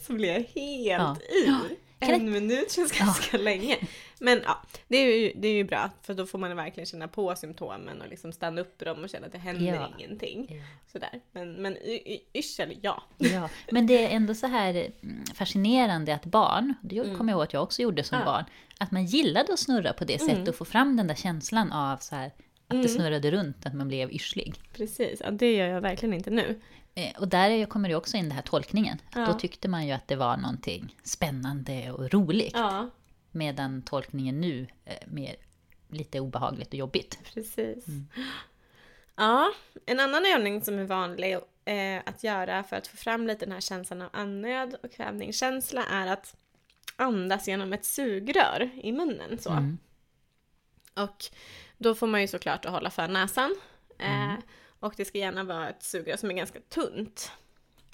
[0.00, 1.76] Så blir jag helt yr.
[1.98, 3.76] Kan En minut känns ganska länge.
[4.20, 7.08] Men ja, det är, ju, det är ju bra för då får man verkligen känna
[7.08, 9.88] på symptomen och liksom stanna upp dem och känna att det händer Ja.
[9.98, 10.46] ingenting.
[10.50, 10.62] Ja.
[10.92, 11.20] Sådär.
[11.32, 11.76] Men, men
[12.34, 13.02] yrsel, ja.
[13.18, 14.70] Ja, men det är ändå så här
[15.02, 18.24] mm, fascinerande att barn, det kommer jag ihåg att jag också gjorde som Ja.
[18.24, 18.44] barn,
[18.78, 21.96] att man gillade att snurra på det sättet och få fram den där känslan av
[21.96, 22.32] så här,
[22.68, 24.54] Att det snurrade runt, att man blev yrslig.
[24.72, 26.60] Precis, ja, det gör jag verkligen inte nu.
[26.94, 28.98] Eh, Och där kommer det också in det här tolkningen.
[29.14, 29.26] Ja.
[29.26, 32.52] Då tyckte man ju att det var någonting spännande och roligt.
[32.54, 32.90] Ja,
[33.30, 35.36] Medan tolkningen nu är mer
[35.88, 37.18] lite obehagligt och jobbigt.
[37.34, 37.84] precis.
[39.16, 39.50] Ja,
[39.86, 41.32] en annan övning som är vanlig
[41.64, 45.84] eh, att göra för att få fram lite den här känslan av andnöd och kvävningskänsla
[45.84, 46.36] är att
[46.96, 49.38] andas genom ett sugrör i munnen.
[49.38, 49.50] Så.
[49.50, 49.78] Mm.
[50.94, 51.24] Och
[51.78, 53.54] då får man ju såklart att hålla för näsan.
[53.98, 54.34] Eh,
[54.80, 57.32] och det ska gärna vara ett sugrör som är ganska tunt.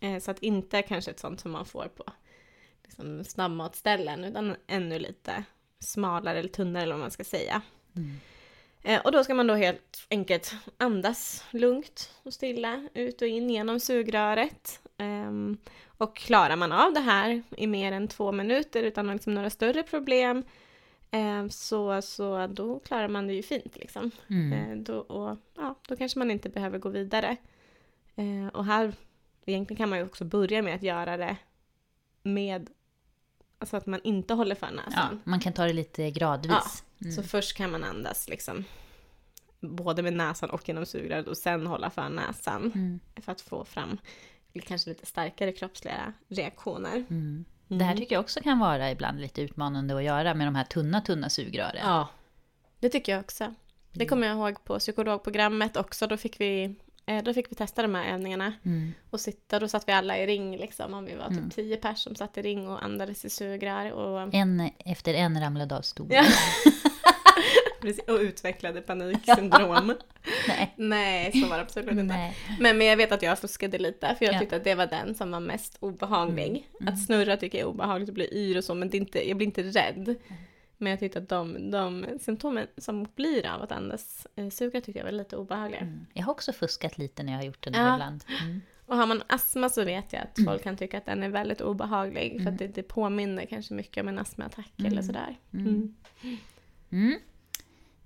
[0.01, 2.05] Eh, så att inte kanske ett sånt som man får på
[2.83, 5.45] liksom, snabbmatsställen utan ännu lite
[5.79, 7.63] smalare eller tunnare eller vad man ska säga.
[8.83, 13.51] Eh, och då ska man då helt enkelt andas lugnt och stilla ut och in
[13.51, 14.81] genom sugröret.
[14.99, 15.57] Ehm,
[15.87, 19.83] och klarar man av det här i mer än två minuter utan liksom några större
[19.83, 20.43] problem
[21.51, 24.11] så, så då klarar man det ju fint liksom.
[24.31, 24.53] Mm.
[24.53, 27.37] Eh, då, och, ja, då kanske man inte behöver gå vidare.
[28.17, 28.93] Eh, och här,
[29.47, 31.37] egentligen kan man ju också börja med att göra det
[32.23, 32.71] med,
[33.59, 35.21] alltså att man inte håller för Ja, näsan.
[35.25, 36.85] man kan ta det lite gradvis.
[37.01, 37.13] Mm.
[37.13, 38.65] Så först kan man andas liksom
[39.61, 43.01] både med näsan och genom sugröret och sen hålla för näsan Mm.
[43.17, 43.99] för att få fram
[44.63, 46.97] kanske lite starkare kroppsliga reaktioner.
[47.11, 47.45] Mm.
[47.69, 50.65] Det här tycker jag också kan vara ibland lite utmanande att göra med de här
[50.65, 51.83] tunna, tunna sugrören.
[51.85, 52.09] Ja,
[52.81, 53.55] det tycker jag också.
[53.93, 56.07] Det kommer jag ihåg på psykologprogrammet också.
[56.07, 56.75] Då fick vi,
[57.07, 58.93] eh, då fick vi testa de här övningarna Mm.
[59.11, 59.59] och sitta.
[59.61, 60.95] Då satt vi alla i ring liksom.
[60.95, 63.91] Om vi var typ tio pers som satt i ring och andades i sugrör.
[63.93, 66.25] Och, En efter en ramlade av stolen.
[66.25, 66.25] Ja.
[67.85, 69.95] Precis, och utvecklade paniksyndrom.
[70.49, 70.75] Nej.
[70.77, 72.03] Nej, så var det absolut inte.
[72.03, 72.37] Nej.
[72.61, 74.39] Men, men jag vet att jag fuskade lite för jag Ja.
[74.39, 76.69] tyckte att det var den som var mest obehaglig.
[76.87, 79.29] Att snurra tycker jag är obehagligt och bli yr och så men det är inte,
[79.29, 80.15] jag blir inte rädd.
[80.79, 84.99] Men jag tyckte att de, de symptomen som blir av att andas eh, suga tyckte
[84.99, 85.81] jag var lite obehagliga.
[85.81, 86.07] Mm.
[86.13, 87.95] Jag har också fuskat lite när jag har gjort det Ja.
[87.95, 88.25] ibland.
[88.43, 88.61] Mm.
[88.87, 91.61] Och har man astma så vet jag att folk kan tycka att den är väldigt
[91.61, 95.37] obehaglig för att det, det påminner kanske mycket om en astmaattack eller sådär.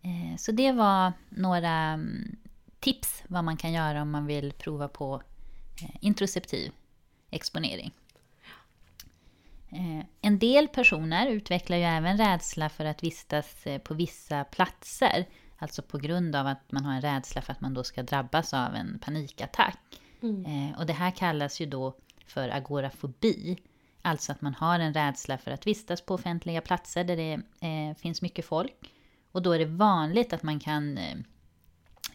[0.03, 0.17] Mm.
[0.17, 0.33] Mm.
[0.33, 2.37] Eh, Så det var några mm,
[2.81, 5.23] tips vad man kan göra om man vill prova på
[5.83, 6.73] eh, introceptiv
[7.31, 7.93] exponering.
[9.71, 15.27] Eh, En del personer utvecklar ju även rädsla för att vistas på vissa platser.
[15.59, 18.55] Alltså på grund av att man har en rädsla för att man då ska drabbas
[18.55, 19.79] av en panikattack.
[20.47, 21.97] Eh, Och det här kallas ju då
[22.27, 23.59] för agorafobi.
[24.03, 27.41] Alltså att man har en rädsla för att vistas på offentliga platser där det
[27.99, 28.93] finns mycket folk.
[29.33, 31.17] Och då är det vanligt att man kan eh,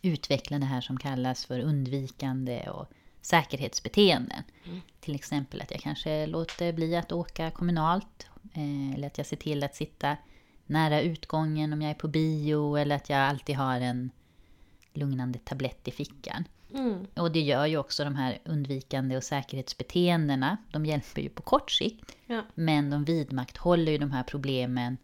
[0.01, 2.87] utveckla det här som kallas för undvikande och
[3.21, 4.43] säkerhetsbeteenden.
[4.99, 8.27] Till exempel att jag kanske låter bli att åka kommunalt.
[8.53, 10.17] Eh, eller att jag ser till att sitta
[10.65, 12.75] nära utgången om jag är på bio.
[12.75, 14.11] Eller att jag alltid har en
[14.93, 16.47] lugnande tablett i fickan.
[16.73, 17.07] Mm.
[17.15, 20.57] Och det gör ju också de här undvikande och säkerhetsbeteendena.
[20.71, 22.15] De hjälper ju på kort sikt.
[22.25, 22.41] Ja.
[22.55, 24.97] Men de vidmakthåller ju de här problemen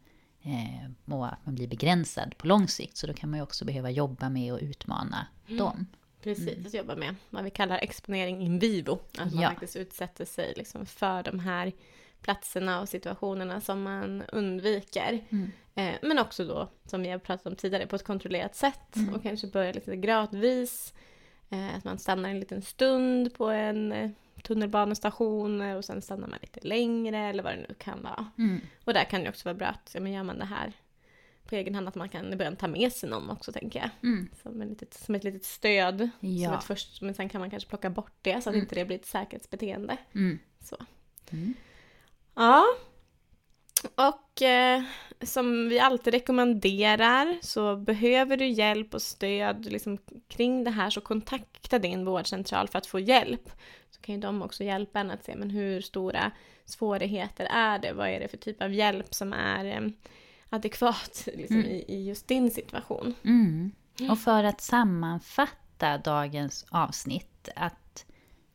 [0.43, 2.97] eh, och att man blir begränsad på lång sikt.
[2.97, 5.85] Så då kan man ju också behöva jobba med att utmana dem.
[6.23, 8.99] Precis, att jobba med vad vi kallar exponering in vivo.
[9.17, 9.49] Att man Ja.
[9.49, 11.71] faktiskt utsätter sig liksom för de här
[12.21, 15.19] platserna och situationerna som man undviker.
[15.75, 18.95] Eh, men också då, som vi har pratat om tidigare, på ett kontrollerat sätt.
[19.15, 20.93] Och kanske börja lite gradvis.
[21.49, 26.39] Eh, att man stannar en liten stund på en tunnelbanestation eh, och sen stannar man
[26.41, 28.25] lite längre eller vad det nu kan vara.
[28.37, 28.61] Mm.
[28.83, 30.73] Och där kan det också vara bra att, ja, men gör man det här
[31.49, 33.89] på egen hand, att man kan i början ta med sig någon också tänker jag.
[34.09, 34.29] Mm.
[34.43, 36.09] Som, en litet, som ett litet stöd.
[36.19, 36.57] Som Ja.
[36.57, 38.95] ett först, men sen kan man kanske plocka bort det så att inte det blir
[38.95, 39.97] ett säkerhetsbeteende.
[40.15, 40.39] Mm.
[40.59, 40.77] Så.
[41.31, 41.53] Mm.
[42.35, 42.65] Ja.
[43.95, 44.83] Och eh,
[45.21, 51.01] som vi alltid rekommenderar så behöver du hjälp och stöd liksom, kring det här så
[51.01, 53.51] kontakta din vårdcentral för att få hjälp.
[53.99, 56.31] Så kan ju de också hjälpa en att se men hur stora
[56.65, 57.93] svårigheter är det?
[57.93, 59.89] Vad är det för typ av hjälp som är eh,
[60.49, 63.15] adekvat liksom, i, i just din situation?
[63.23, 63.71] Mm.
[64.09, 67.49] Och för att sammanfatta dagens avsnitt.
[67.55, 68.05] Att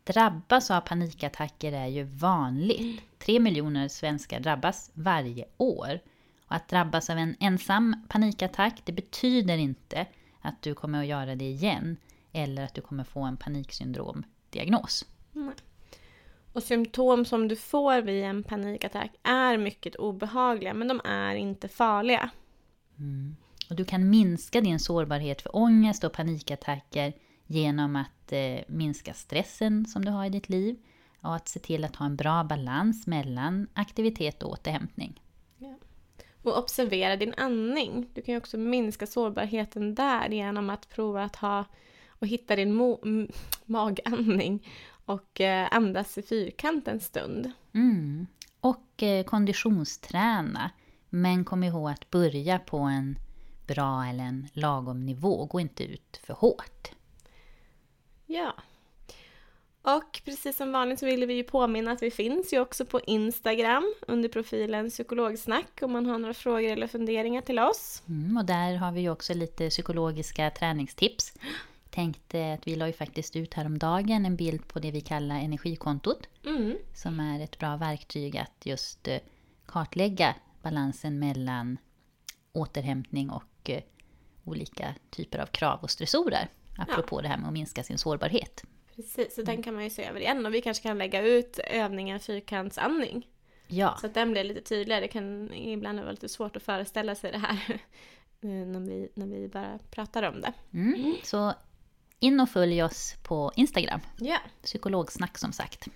[0.05, 3.03] drabbas av panikattacker är ju vanligt.
[3.19, 6.01] Tre miljoner svenskar drabbas varje år.
[6.47, 10.07] Och att drabbas av en ensam panikattack, det betyder inte
[10.41, 11.97] att du kommer att göra det igen.
[12.33, 15.05] Eller att du kommer få en paniksyndromdiagnos.
[16.53, 21.69] Och symptom som du får vid en panikattack är mycket obehagliga men de är inte
[21.69, 22.31] farliga.
[23.71, 27.13] Och du kan minska din sårbarhet för ångest och panikattacker
[27.47, 30.77] genom att eh, minska stressen som du har i ditt liv
[31.21, 35.21] och att se till att ha en bra balans mellan aktivitet och återhämtning.
[36.43, 38.11] Och observera din andning.
[38.15, 41.65] Du kan ju också minska sårbarheten där genom att prova att ha
[42.09, 42.75] och hitta din
[43.65, 44.67] magandning
[45.05, 47.51] och eh, andas i fyrkant en stund.
[47.75, 48.27] Mm.
[48.61, 50.71] Och eh, konditionsträna.
[51.11, 53.19] Men kom ihåg att börja på en
[53.67, 55.45] bra eller en lagom nivå.
[55.45, 56.91] Gå inte ut för hårt.
[58.27, 58.55] Ja.
[59.83, 63.01] Och precis som vanligt så vill vi ju påminna att vi finns ju också på
[63.01, 68.03] Instagram under profilen psykologsnack om man har några frågor eller funderingar till oss.
[68.09, 71.33] Mm, och där har vi ju också lite psykologiska träningstips.
[71.95, 76.29] Tänkte att vi la ju faktiskt ut häromdagen en bild på det vi kallar energikontot.
[76.47, 76.77] Mm.
[76.95, 79.19] Som är ett bra verktyg att just eh,
[79.67, 81.79] kartlägga balansen mellan
[82.53, 83.83] återhämtning och eh,
[84.45, 86.49] olika typer av krav och stressorer.
[86.79, 88.65] Apropå det här med att minska sin sårbarhet.
[88.97, 91.59] Precis, så den kan man ju se över igen och vi kanske kan lägga ut
[91.59, 93.29] övningen fyrkantsandning.
[93.67, 95.01] Ja, Så att den blir lite tydligare.
[95.01, 97.81] Det kan ibland vara lite svårt att föreställa sig det här
[98.41, 100.53] när vi, när vi bara pratar om det.
[100.73, 101.15] mm.
[101.23, 101.55] så
[102.25, 104.01] in och följ oss på Instagram.
[104.19, 104.39] Ja.
[104.63, 105.89] Psykologsnack som sagt.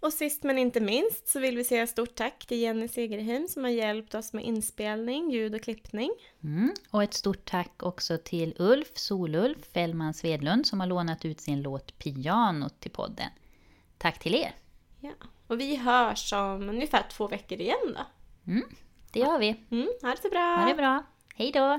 [0.00, 3.64] Och sist men inte minst så vill vi säga stort tack till Jenny Segerheim som
[3.64, 6.10] har hjälpt oss med inspelning, ljud och klippning.
[6.44, 6.74] Mm.
[6.90, 11.62] Och ett stort tack också till Ulf Solulf Fällman Svedlund som har lånat ut sin
[11.62, 13.30] låt Pianot till podden.
[13.98, 14.54] Tack till er!
[15.00, 15.12] Ja.
[15.46, 18.04] Och vi hörs om ungefär två veckor igen då.
[19.12, 19.64] Det gör vi.
[19.70, 20.56] Mm, ha det så bra!
[20.56, 21.04] Ha det bra!
[21.34, 21.78] Hej då!